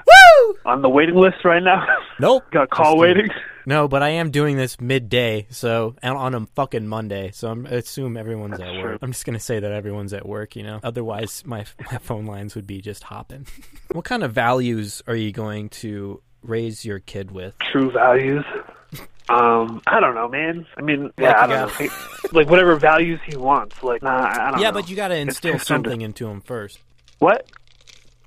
on 0.64 0.82
the 0.82 0.88
waiting 0.88 1.16
list 1.16 1.44
right 1.44 1.62
now? 1.62 1.86
Nope. 2.20 2.44
Got 2.50 2.70
call 2.70 2.92
Just 2.92 3.00
waiting. 3.00 3.28
No, 3.66 3.86
but 3.86 4.02
I 4.02 4.10
am 4.10 4.30
doing 4.30 4.56
this 4.56 4.80
midday, 4.80 5.46
so 5.50 5.94
and 6.02 6.16
on 6.16 6.34
a 6.34 6.46
fucking 6.54 6.88
Monday, 6.88 7.32
so 7.32 7.50
I'm, 7.50 7.66
I 7.66 7.72
assume 7.72 8.16
everyone's 8.16 8.52
That's 8.52 8.62
at 8.62 8.72
true. 8.80 8.92
work. 8.92 8.98
I'm 9.02 9.12
just 9.12 9.26
gonna 9.26 9.38
say 9.40 9.60
that 9.60 9.70
everyone's 9.72 10.12
at 10.14 10.26
work, 10.26 10.56
you 10.56 10.62
know. 10.62 10.80
Otherwise, 10.82 11.42
my 11.44 11.66
my 11.92 11.98
phone 11.98 12.24
lines 12.26 12.54
would 12.54 12.66
be 12.66 12.80
just 12.80 13.04
hopping. 13.04 13.46
what 13.92 14.04
kind 14.04 14.22
of 14.22 14.32
values 14.32 15.02
are 15.06 15.16
you 15.16 15.32
going 15.32 15.68
to 15.68 16.22
raise 16.42 16.84
your 16.84 16.98
kid 16.98 17.30
with? 17.30 17.58
True 17.58 17.90
values. 17.90 18.44
Um, 19.28 19.82
I 19.86 20.00
don't 20.00 20.14
know, 20.14 20.28
man. 20.28 20.66
I 20.76 20.80
mean, 20.82 21.10
yeah, 21.18 21.28
Like 21.28 21.36
I 21.36 21.42
you 21.42 21.66
don't 21.66 21.80
know. 21.80 21.88
Like 22.32 22.48
whatever 22.50 22.76
values 22.76 23.20
he 23.26 23.36
wants. 23.36 23.82
Like, 23.82 24.02
nah, 24.02 24.26
I 24.26 24.50
don't 24.50 24.60
Yeah, 24.60 24.68
know. 24.70 24.74
but 24.80 24.88
you 24.90 24.96
got 24.96 25.08
to 25.08 25.16
instill 25.16 25.58
to- 25.58 25.64
something 25.64 26.00
into 26.00 26.26
him 26.28 26.40
first. 26.40 26.78
What? 27.18 27.46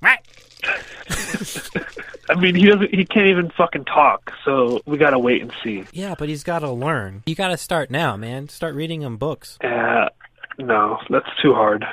Right. 0.00 0.20
I 2.28 2.34
mean, 2.36 2.54
he 2.54 2.66
doesn't. 2.66 2.94
He 2.94 3.04
can't 3.04 3.26
even 3.26 3.50
fucking 3.50 3.84
talk. 3.84 4.32
So 4.44 4.80
we 4.86 4.96
gotta 4.96 5.18
wait 5.18 5.42
and 5.42 5.52
see. 5.62 5.84
Yeah, 5.92 6.14
but 6.16 6.28
he's 6.28 6.44
got 6.44 6.60
to 6.60 6.70
learn. 6.70 7.22
You 7.26 7.34
got 7.34 7.48
to 7.48 7.56
start 7.56 7.90
now, 7.90 8.16
man. 8.16 8.48
Start 8.48 8.74
reading 8.74 9.02
him 9.02 9.16
books. 9.16 9.58
Uh, 9.62 10.08
no, 10.58 10.98
that's 11.10 11.28
too 11.42 11.52
hard. 11.54 11.84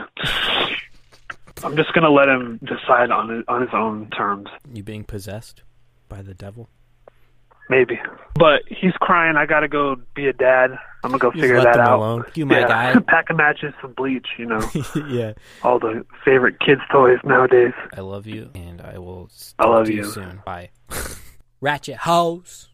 I'm 1.63 1.75
just 1.75 1.92
gonna 1.94 2.10
let 2.12 2.30
him 2.30 2.60
decide 2.63 3.12
on 3.12 3.44
on 3.48 3.62
his 3.62 3.72
own 3.74 4.10
terms. 4.12 4.48
You 4.72 4.84
being 4.84 5.04
possessed 5.04 5.63
by 6.08 6.22
the 6.22 6.34
devil. 6.34 6.70
Maybe. 7.69 7.99
But 8.35 8.63
he's 8.67 8.93
crying. 8.93 9.35
I 9.38 9.45
gotta 9.45 9.67
go 9.67 9.95
be 10.15 10.27
a 10.27 10.33
dad. 10.33 10.71
I'm 11.03 11.11
gonna 11.11 11.19
go 11.19 11.29
Just 11.31 11.41
figure 11.41 11.57
let 11.57 11.65
that 11.65 11.75
them 11.77 11.85
out. 11.88 11.99
alone. 11.99 12.25
You 12.35 12.45
my 12.45 12.59
yeah. 12.59 12.67
guy. 12.93 12.99
Pack 13.07 13.29
of 13.29 13.38
matches, 13.38 13.73
some 13.81 13.93
bleach. 13.93 14.27
You 14.38 14.45
know, 14.47 14.69
yeah. 15.07 15.33
all 15.63 15.79
the 15.79 16.03
favorite 16.25 16.59
kids' 16.59 16.81
toys 16.91 17.19
nowadays. 17.23 17.73
I 17.95 18.01
love 18.01 18.25
you, 18.27 18.49
and 18.55 18.81
I 18.81 18.97
will. 18.97 19.27
s- 19.31 19.53
I 19.60 19.63
talk 19.63 19.71
love 19.75 19.86
to 19.86 19.93
you. 19.93 20.03
soon. 20.05 20.41
Bye. 20.45 20.71
Ratchet 21.62 21.97
house. 21.97 22.69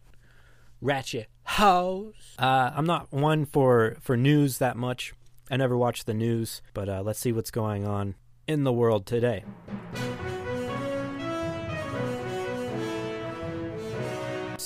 Ratchet 0.80 1.28
house. 1.44 2.34
Uh, 2.38 2.70
I'm 2.74 2.86
not 2.86 3.12
one 3.12 3.44
for 3.44 3.96
for 4.00 4.16
news 4.16 4.58
that 4.58 4.76
much. 4.76 5.12
I 5.50 5.56
never 5.56 5.76
watch 5.76 6.04
the 6.04 6.14
news, 6.14 6.62
but 6.74 6.88
uh, 6.88 7.02
let's 7.02 7.18
see 7.20 7.32
what's 7.32 7.50
going 7.50 7.86
on 7.86 8.14
in 8.48 8.64
the 8.64 8.72
world 8.72 9.06
today. 9.06 9.44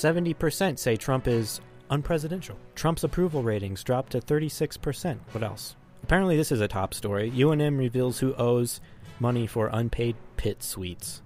Seventy 0.01 0.33
percent 0.33 0.79
say 0.79 0.95
Trump 0.95 1.27
is 1.27 1.61
unpresidential. 1.91 2.55
Trump's 2.73 3.03
approval 3.03 3.43
ratings 3.43 3.83
dropped 3.83 4.13
to 4.13 4.19
thirty-six 4.19 4.75
percent. 4.75 5.21
What 5.31 5.43
else? 5.43 5.75
Apparently, 6.01 6.35
this 6.35 6.51
is 6.51 6.59
a 6.59 6.67
top 6.67 6.95
story. 6.95 7.29
UNM 7.29 7.77
reveals 7.77 8.17
who 8.17 8.33
owes 8.33 8.81
money 9.19 9.45
for 9.45 9.69
unpaid 9.71 10.15
pit 10.37 10.63
suites. 10.63 11.21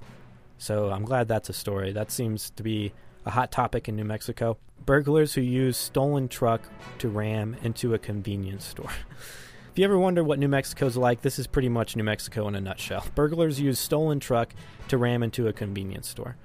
So 0.58 0.90
I'm 0.90 1.06
glad 1.06 1.30
that's 1.30 1.48
a 1.48 1.54
story. 1.54 1.94
That 1.94 2.12
seems 2.12 2.50
to 2.50 2.64
be 2.64 2.92
a 3.26 3.30
hot 3.30 3.50
topic 3.50 3.88
in 3.88 3.96
New 3.96 4.04
Mexico. 4.04 4.58
Burglars 4.86 5.34
who 5.36 5.42
use 5.42 5.78
stolen 5.78 6.28
truck 6.28 6.62
to 6.98 7.08
ram 7.08 7.56
into 7.64 7.94
a 7.94 7.98
convenience 7.98 8.66
store. 8.66 8.92
if 9.72 9.80
you 9.80 9.86
ever 9.86 9.98
wonder 9.98 10.22
what 10.22 10.38
New 10.38 10.50
Mexico's 10.50 10.98
like, 10.98 11.22
this 11.22 11.40
is 11.40 11.48
pretty 11.48 11.70
much 11.70 11.96
New 11.96 12.04
Mexico 12.04 12.46
in 12.50 12.56
a 12.56 12.60
nutshell. 12.60 13.06
Burglars 13.16 13.58
use 13.58 13.80
stolen 13.80 14.20
truck 14.20 14.54
to 14.90 14.98
ram 14.98 15.24
into 15.24 15.48
a 15.48 15.54
convenience 15.54 16.10
store. 16.10 16.36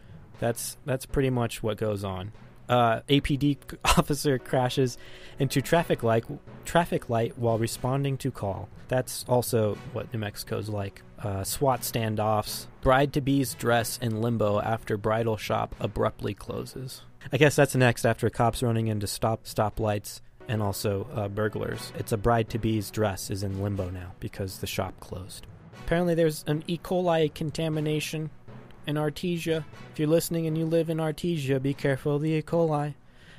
That's 0.40 0.76
that's 0.84 1.06
pretty 1.06 1.30
much 1.30 1.62
what 1.62 1.76
goes 1.76 2.02
on. 2.02 2.32
Uh, 2.68 3.00
APD 3.08 3.58
officer 3.98 4.38
crashes 4.38 4.96
into 5.38 5.60
traffic 5.60 6.02
light 6.02 6.24
traffic 6.64 7.08
light 7.08 7.38
while 7.38 7.58
responding 7.58 8.16
to 8.18 8.30
call. 8.30 8.68
That's 8.88 9.24
also 9.28 9.76
what 9.92 10.12
New 10.12 10.18
Mexico's 10.18 10.68
like. 10.68 11.02
Uh, 11.18 11.44
SWAT 11.44 11.82
standoffs. 11.82 12.66
Bride 12.80 13.12
to 13.12 13.20
be's 13.20 13.54
dress 13.54 13.98
in 13.98 14.20
limbo 14.20 14.60
after 14.60 14.96
bridal 14.96 15.36
shop 15.36 15.74
abruptly 15.78 16.34
closes. 16.34 17.02
I 17.32 17.36
guess 17.36 17.54
that's 17.54 17.74
next 17.74 18.06
after 18.06 18.30
cops 18.30 18.62
running 18.62 18.88
into 18.88 19.06
stop 19.06 19.44
stoplights 19.44 20.20
and 20.48 20.62
also 20.62 21.06
uh, 21.14 21.28
burglars. 21.28 21.92
It's 21.98 22.12
a 22.12 22.16
bride 22.16 22.48
to 22.50 22.58
be's 22.58 22.90
dress 22.90 23.30
is 23.30 23.42
in 23.42 23.62
limbo 23.62 23.90
now 23.90 24.12
because 24.18 24.58
the 24.58 24.66
shop 24.66 24.98
closed. 25.00 25.46
Apparently, 25.84 26.14
there's 26.14 26.44
an 26.46 26.62
E. 26.66 26.78
coli 26.78 27.32
contamination 27.34 28.30
in 28.90 28.96
Artesia. 28.96 29.64
If 29.92 29.98
you're 29.98 30.08
listening 30.08 30.46
and 30.46 30.58
you 30.58 30.66
live 30.66 30.90
in 30.90 30.98
Artesia, 30.98 31.62
be 31.62 31.72
careful 31.72 32.16
of 32.16 32.22
the 32.22 32.32
E. 32.32 32.42
coli. 32.42 32.94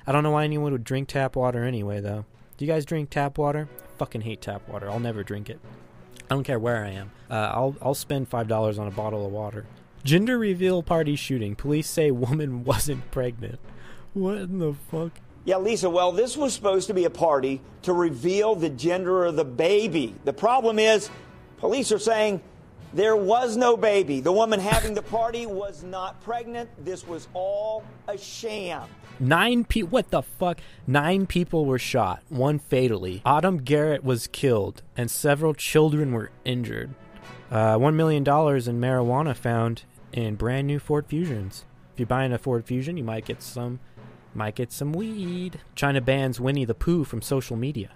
I 0.08 0.12
don't 0.12 0.24
know 0.24 0.32
why 0.32 0.46
anyone 0.46 0.72
would 0.72 0.84
drink 0.84 1.10
tap 1.10 1.36
water 1.36 1.64
anyway, 1.64 2.00
though. 2.00 2.26
Do 2.58 2.66
you 2.66 2.72
guys 2.72 2.86
drink 2.86 3.10
tap 3.12 3.38
water? 3.38 3.70
I 3.72 3.98
fucking 3.98 4.22
hate 4.22 4.42
tap 4.42 4.68
water. 4.68 4.90
I'll 4.90 5.00
never 5.00 5.24
drink 5.24 5.50
it. 5.50 5.60
I 6.30 6.34
don't 6.34 6.44
care 6.44 6.60
where 6.60 6.84
I 6.84 6.92
am. 6.92 7.12
Uh, 7.30 7.52
I'll 7.54 7.76
I'll 7.82 7.94
spend 7.94 8.30
five 8.30 8.48
dollars 8.48 8.80
on 8.80 8.88
a 8.88 8.92
bottle 8.92 9.26
of 9.26 9.32
water. 9.32 9.66
Gender 10.04 10.40
reveal 10.40 10.82
party 10.82 11.16
shooting. 11.16 11.56
Police 11.56 11.90
say 11.90 12.10
woman 12.10 12.64
wasn't 12.66 13.12
pregnant. 13.12 13.60
What 14.14 14.38
in 14.38 14.60
the 14.60 14.74
fuck? 14.74 15.12
Yeah, 15.44 15.58
Lisa, 15.58 15.90
well, 15.90 16.12
this 16.12 16.38
was 16.38 16.54
supposed 16.54 16.88
to 16.88 16.94
be 16.94 17.06
a 17.06 17.10
party 17.10 17.62
to 17.82 17.94
reveal 17.94 18.56
the 18.56 18.70
gender 18.70 19.26
of 19.26 19.36
the 19.36 19.44
baby. 19.44 20.14
The 20.24 20.34
problem 20.34 20.78
is, 20.78 21.10
police 21.58 21.92
are 21.92 22.00
saying 22.00 22.42
there 22.94 23.16
was 23.16 23.56
no 23.56 23.78
baby. 23.78 24.20
The 24.20 24.32
woman 24.32 24.60
having 24.60 24.94
the 24.94 25.02
party 25.02 25.46
was 25.46 25.84
not 25.84 26.22
pregnant. 26.24 26.70
This 26.84 27.08
was 27.08 27.28
all 27.34 27.84
a 28.08 28.18
sham. 28.18 28.88
Nine 29.20 29.64
pe 29.66 29.84
what 29.84 30.10
the 30.10 30.22
fuck? 30.22 30.60
Nine 30.88 31.28
people 31.28 31.66
were 31.66 31.80
shot, 31.80 32.24
one 32.30 32.60
fatally. 32.60 33.22
Autumn 33.24 33.60
Garrett 33.60 34.04
was 34.04 34.28
killed, 34.28 34.82
and 34.98 35.12
several 35.12 35.54
children 35.54 36.12
were 36.12 36.32
injured. 36.44 36.96
Uh, 37.52 37.78
one 37.78 37.96
million 37.96 38.24
dollars 38.24 38.68
in 38.68 38.80
marijuana 38.80 39.36
found 39.36 39.84
in 40.12 40.36
brand 40.36 40.68
new 40.68 40.80
Ford 40.80 41.06
Fusions. 41.08 41.66
If 41.94 42.00
you're 42.00 42.08
buying 42.08 42.34
a 42.34 42.38
Ford 42.38 42.66
Fusion, 42.66 42.98
you 42.98 43.04
might 43.04 43.26
get 43.26 43.42
some, 43.42 43.80
might 44.34 44.56
get 44.56 44.72
some 44.72 44.92
weed. 44.92 45.60
China 45.76 46.02
bans 46.02 46.40
Winnie 46.40 46.66
the 46.66 46.74
Pooh 46.74 47.04
from 47.04 47.22
social 47.22 47.56
media. 47.56 47.92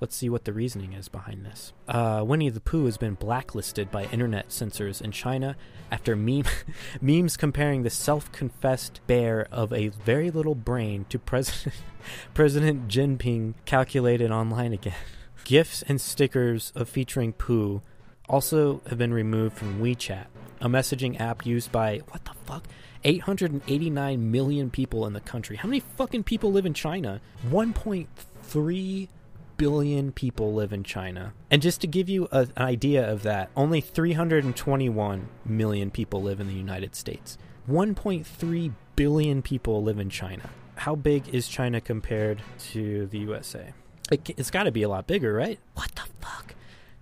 Let's 0.00 0.16
see 0.16 0.30
what 0.30 0.46
the 0.46 0.54
reasoning 0.54 0.94
is 0.94 1.08
behind 1.08 1.44
this. 1.44 1.74
Uh, 1.86 2.24
Winnie 2.26 2.48
the 2.48 2.60
Pooh 2.60 2.86
has 2.86 2.96
been 2.96 3.14
blacklisted 3.14 3.90
by 3.90 4.04
internet 4.04 4.50
censors 4.50 5.02
in 5.02 5.12
China 5.12 5.56
after 5.90 6.16
meme 6.16 6.44
memes 7.02 7.36
comparing 7.36 7.82
the 7.82 7.90
self-confessed 7.90 9.02
bear 9.06 9.46
of 9.52 9.74
a 9.74 9.88
very 9.88 10.30
little 10.30 10.54
brain 10.54 11.04
to 11.10 11.18
President 11.18 11.74
President 12.34 12.88
Jinping 12.88 13.54
calculated 13.66 14.30
online 14.30 14.72
again. 14.72 14.94
GIFs 15.44 15.82
and 15.82 16.00
stickers 16.00 16.72
of 16.74 16.88
featuring 16.88 17.34
Pooh 17.34 17.82
also 18.26 18.80
have 18.88 18.96
been 18.96 19.12
removed 19.12 19.58
from 19.58 19.80
WeChat. 19.82 20.26
a 20.62 20.68
messaging 20.68 21.20
app 21.20 21.44
used 21.44 21.70
by 21.72 21.98
what 22.08 22.24
the 22.24 22.32
fuck? 22.46 22.64
889 23.04 24.30
million 24.30 24.70
people 24.70 25.06
in 25.06 25.12
the 25.12 25.20
country. 25.20 25.56
How 25.56 25.68
many 25.68 25.80
fucking 25.80 26.24
people 26.24 26.52
live 26.52 26.64
in 26.64 26.74
China? 26.74 27.20
1.3 27.48 29.08
billion 29.60 30.10
people 30.10 30.54
live 30.54 30.72
in 30.72 30.82
China. 30.82 31.34
And 31.50 31.60
just 31.60 31.82
to 31.82 31.86
give 31.86 32.08
you 32.08 32.28
a, 32.32 32.48
an 32.56 32.62
idea 32.64 33.06
of 33.06 33.22
that, 33.24 33.50
only 33.54 33.82
321 33.82 35.28
million 35.44 35.90
people 35.90 36.22
live 36.22 36.40
in 36.40 36.46
the 36.46 36.54
United 36.54 36.96
States. 36.96 37.36
1.3 37.68 38.72
billion 38.96 39.42
people 39.42 39.82
live 39.82 39.98
in 39.98 40.08
China. 40.08 40.48
How 40.76 40.94
big 40.94 41.28
is 41.28 41.46
China 41.46 41.78
compared 41.78 42.40
to 42.70 43.06
the 43.08 43.18
USA? 43.18 43.74
It, 44.10 44.30
it's 44.30 44.50
got 44.50 44.62
to 44.62 44.72
be 44.72 44.82
a 44.82 44.88
lot 44.88 45.06
bigger, 45.06 45.34
right? 45.34 45.60
What 45.74 45.94
the 45.94 46.04
fuck? 46.24 46.54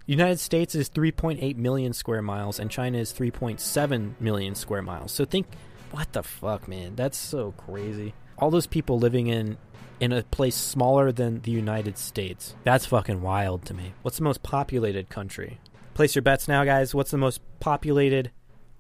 United 0.07 0.41
States 0.41 0.75
is 0.75 0.91
3.8 0.91 1.55
million 1.57 1.93
square 1.93 2.23
miles 2.23 2.59
and 2.59 2.73
China 2.73 2.99
is 2.99 3.13
3.7 3.13 4.21
million 4.21 4.57
square 4.57 4.83
miles. 4.83 5.13
So 5.13 5.25
think 5.25 5.47
what 5.93 6.13
the 6.13 6.25
fuck, 6.25 6.67
man? 6.67 6.97
That's 6.97 7.17
so 7.17 7.53
crazy. 7.53 8.15
All 8.37 8.51
those 8.51 8.67
people 8.67 8.99
living 8.99 9.29
in 9.29 9.59
in 10.01 10.13
a 10.13 10.23
place 10.23 10.55
smaller 10.55 11.13
than 11.13 11.41
the 11.41 11.51
United 11.51 11.99
States. 11.99 12.55
That's 12.65 12.87
fucking 12.87 13.23
wild 13.23 13.65
to 13.67 13.75
me. 13.75 13.95
What's 14.03 14.19
the 14.19 14.25
most 14.25 14.43
populated 14.43 15.09
country? 15.09 15.59
Place 15.95 16.15
your 16.15 16.23
bets 16.23 16.47
now, 16.47 16.65
guys. 16.65 16.95
What's 16.95 17.11
the 17.11 17.19
most 17.19 17.41
populated 17.61 18.31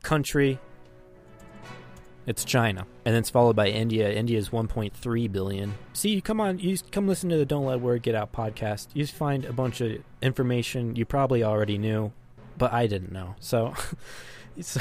country? 0.02 0.58
It's 2.26 2.44
China. 2.44 2.86
And 3.04 3.14
then 3.14 3.20
it's 3.20 3.30
followed 3.30 3.56
by 3.56 3.68
India. 3.68 4.12
India 4.12 4.38
is 4.38 4.50
1.3 4.50 5.32
billion. 5.32 5.74
See, 5.94 6.10
you 6.10 6.20
come 6.20 6.40
on, 6.40 6.58
you 6.58 6.76
come 6.92 7.08
listen 7.08 7.30
to 7.30 7.38
the 7.38 7.46
Don't 7.46 7.64
Let 7.64 7.80
Word 7.80 8.02
Get 8.02 8.14
Out 8.14 8.32
podcast. 8.32 8.88
You 8.92 9.06
find 9.06 9.46
a 9.46 9.52
bunch 9.52 9.80
of 9.80 10.02
information 10.20 10.94
you 10.94 11.06
probably 11.06 11.42
already 11.42 11.78
knew, 11.78 12.12
but 12.58 12.72
I 12.72 12.86
didn't 12.86 13.12
know. 13.12 13.34
So, 13.40 13.74
so 14.60 14.78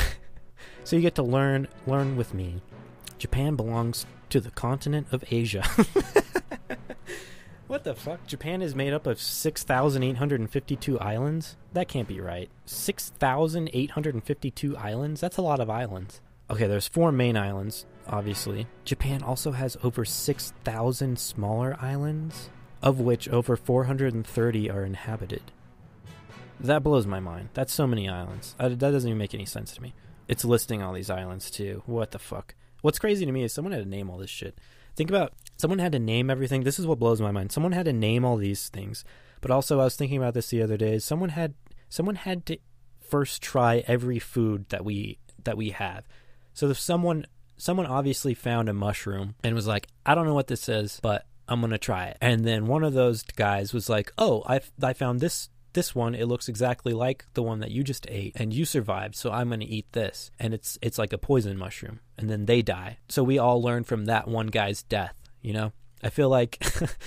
you 0.92 1.02
get 1.02 1.16
to 1.16 1.24
learn 1.24 1.70
learn 1.88 2.18
with 2.18 2.34
me. 2.34 2.62
Japan 3.18 3.56
belongs 3.56 4.06
to 4.30 4.40
the 4.40 4.52
continent 4.52 5.08
of 5.12 5.24
Asia. 5.32 5.64
what 7.68 7.84
the 7.84 7.96
fuck? 7.96 8.28
Japan 8.28 8.62
is 8.62 8.76
made 8.76 8.94
up 8.94 9.08
of 9.08 9.20
6,852 9.20 11.00
islands? 11.00 11.58
That 11.74 11.88
can't 11.88 12.08
be 12.08 12.22
right. 12.22 12.50
6,852 12.66 14.78
islands? 14.78 15.22
That's 15.22 15.38
a 15.38 15.42
lot 15.42 15.60
of 15.60 15.68
islands. 15.70 16.22
Okay, 16.50 16.68
there's 16.68 16.88
four 16.88 17.12
main 17.12 17.36
islands, 17.36 17.86
obviously. 18.08 18.68
Japan 18.86 19.22
also 19.22 19.52
has 19.52 19.76
over 19.84 20.06
6,000 20.06 21.20
smaller 21.20 21.76
islands, 21.80 22.50
of 22.82 23.00
which 23.00 23.28
over 23.30 23.58
430 23.58 24.70
are 24.70 24.86
inhabited. 24.86 25.42
That 26.60 26.84
blows 26.84 27.06
my 27.06 27.20
mind. 27.20 27.50
That's 27.54 27.74
so 27.74 27.86
many 27.86 28.10
islands. 28.10 28.56
That 28.58 28.80
doesn't 28.80 29.08
even 29.08 29.18
make 29.18 29.34
any 29.34 29.46
sense 29.46 29.74
to 29.74 29.82
me. 29.82 29.94
It's 30.28 30.44
listing 30.44 30.82
all 30.82 30.94
these 30.94 31.10
islands 31.10 31.52
too. 31.52 31.84
What 31.86 32.12
the 32.12 32.20
fuck? 32.20 32.56
What's 32.88 33.00
crazy 33.00 33.26
to 33.26 33.32
me 33.34 33.44
is 33.44 33.52
someone 33.52 33.74
had 33.74 33.84
to 33.84 33.90
name 33.90 34.10
all 34.10 34.18
this 34.18 34.30
shit. 34.30 34.58
Think 34.96 35.10
about 35.10 35.34
someone 35.58 35.80
had 35.80 35.92
to 35.92 36.00
name 36.00 36.30
everything. 36.30 36.64
This 36.64 36.80
is 36.80 36.88
what 36.88 37.00
blows 37.00 37.20
my 37.20 37.32
mind. 37.32 37.52
Someone 37.52 37.74
had 37.74 37.84
to 37.84 37.92
name 37.92 38.24
all 38.24 38.38
these 38.38 38.70
things. 38.70 39.04
But 39.42 39.52
also 39.52 39.82
I 39.82 39.84
was 39.84 39.98
thinking 39.98 40.18
about 40.18 40.34
this 40.34 40.48
the 40.48 40.62
other 40.62 40.78
day. 40.78 40.98
Someone 41.00 41.28
had 41.28 41.54
someone 41.90 42.16
had 42.16 42.46
to 42.46 42.58
first 43.02 43.42
try 43.42 43.84
every 43.88 44.20
food 44.20 44.70
that 44.70 44.86
we 44.86 45.20
that 45.44 45.58
we 45.58 45.72
have. 45.72 46.08
So 46.54 46.70
if 46.70 46.80
someone 46.80 47.26
someone 47.58 47.88
obviously 47.88 48.34
found 48.34 48.70
a 48.70 48.74
mushroom 48.74 49.36
and 49.44 49.54
was 49.54 49.68
like, 49.68 49.90
I 50.06 50.16
don't 50.16 50.26
know 50.26 50.34
what 50.34 50.48
this 50.48 50.70
is, 50.70 51.02
but 51.04 51.26
I'm 51.50 51.60
gonna 51.60 51.78
try 51.78 52.06
it. 52.06 52.18
And 52.22 52.46
then 52.46 52.68
one 52.68 52.86
of 52.86 52.94
those 52.94 53.22
guys 53.22 53.74
was 53.74 53.90
like, 53.90 54.14
Oh, 54.18 54.44
I 54.48 54.62
I 54.82 54.94
found 54.94 55.20
this 55.20 55.50
this 55.78 55.94
one. 55.94 56.16
It 56.16 56.26
looks 56.26 56.50
exactly 56.50 56.92
like 56.92 57.26
the 57.36 57.44
one 57.44 57.60
that 57.60 57.70
you 57.70 57.84
just 57.84 58.08
ate, 58.10 58.34
and 58.36 58.52
you 58.52 58.66
survived. 58.66 59.16
So 59.16 59.32
I'm 59.32 59.52
gonna 59.52 59.66
eat 59.68 59.86
this, 59.92 60.32
and 60.40 60.52
it's 60.52 60.80
it's 60.82 60.98
like 60.98 61.14
a 61.14 61.20
poison 61.20 61.56
mushroom. 61.56 62.00
And 62.18 62.32
then 62.32 62.48
they 62.48 62.64
die. 62.64 62.98
So 63.10 63.24
we 63.24 63.38
all 63.38 63.62
learn 63.62 63.84
from 63.84 64.06
that 64.06 64.28
one 64.28 64.48
guy's 64.48 64.82
death. 64.82 65.16
You 65.42 65.54
know. 65.54 65.72
I 66.04 66.10
feel 66.10 66.30
like 66.30 66.64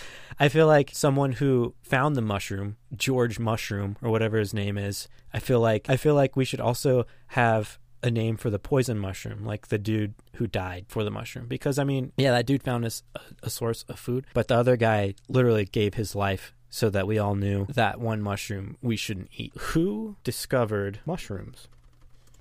I 0.40 0.48
feel 0.48 0.66
like 0.66 0.90
someone 0.92 1.32
who 1.32 1.74
found 1.82 2.16
the 2.16 2.22
mushroom, 2.22 2.76
George 2.96 3.38
Mushroom 3.38 3.96
or 4.02 4.10
whatever 4.10 4.38
his 4.38 4.54
name 4.54 4.78
is. 4.78 5.08
I 5.34 5.40
feel 5.40 5.60
like 5.60 5.90
I 5.90 5.96
feel 5.96 6.14
like 6.14 6.36
we 6.36 6.44
should 6.44 6.60
also 6.60 7.06
have 7.28 7.78
a 8.02 8.10
name 8.10 8.36
for 8.36 8.50
the 8.50 8.58
poison 8.58 8.98
mushroom, 8.98 9.44
like 9.44 9.68
the 9.68 9.78
dude 9.78 10.14
who 10.36 10.46
died 10.46 10.86
for 10.88 11.04
the 11.04 11.10
mushroom. 11.10 11.46
Because, 11.46 11.78
I 11.78 11.84
mean, 11.84 12.12
yeah, 12.16 12.30
that 12.32 12.46
dude 12.46 12.62
found 12.62 12.84
us 12.84 13.02
a, 13.14 13.20
a, 13.42 13.50
source 13.50 13.84
of 13.88 13.98
food, 13.98 14.24
but 14.32 14.48
the 14.48 14.56
other 14.56 14.76
guy 14.76 15.14
literally 15.28 15.66
gave 15.66 15.94
his 15.94 16.14
life 16.14 16.54
so 16.70 16.88
that 16.88 17.06
we 17.06 17.18
all 17.18 17.34
knew 17.34 17.66
that 17.74 18.00
one 18.00 18.22
mushroom 18.22 18.76
we 18.80 18.96
shouldn't 18.96 19.30
eat. 19.36 19.52
Who 19.58 20.16
discovered 20.24 21.00
mushrooms? 21.04 21.68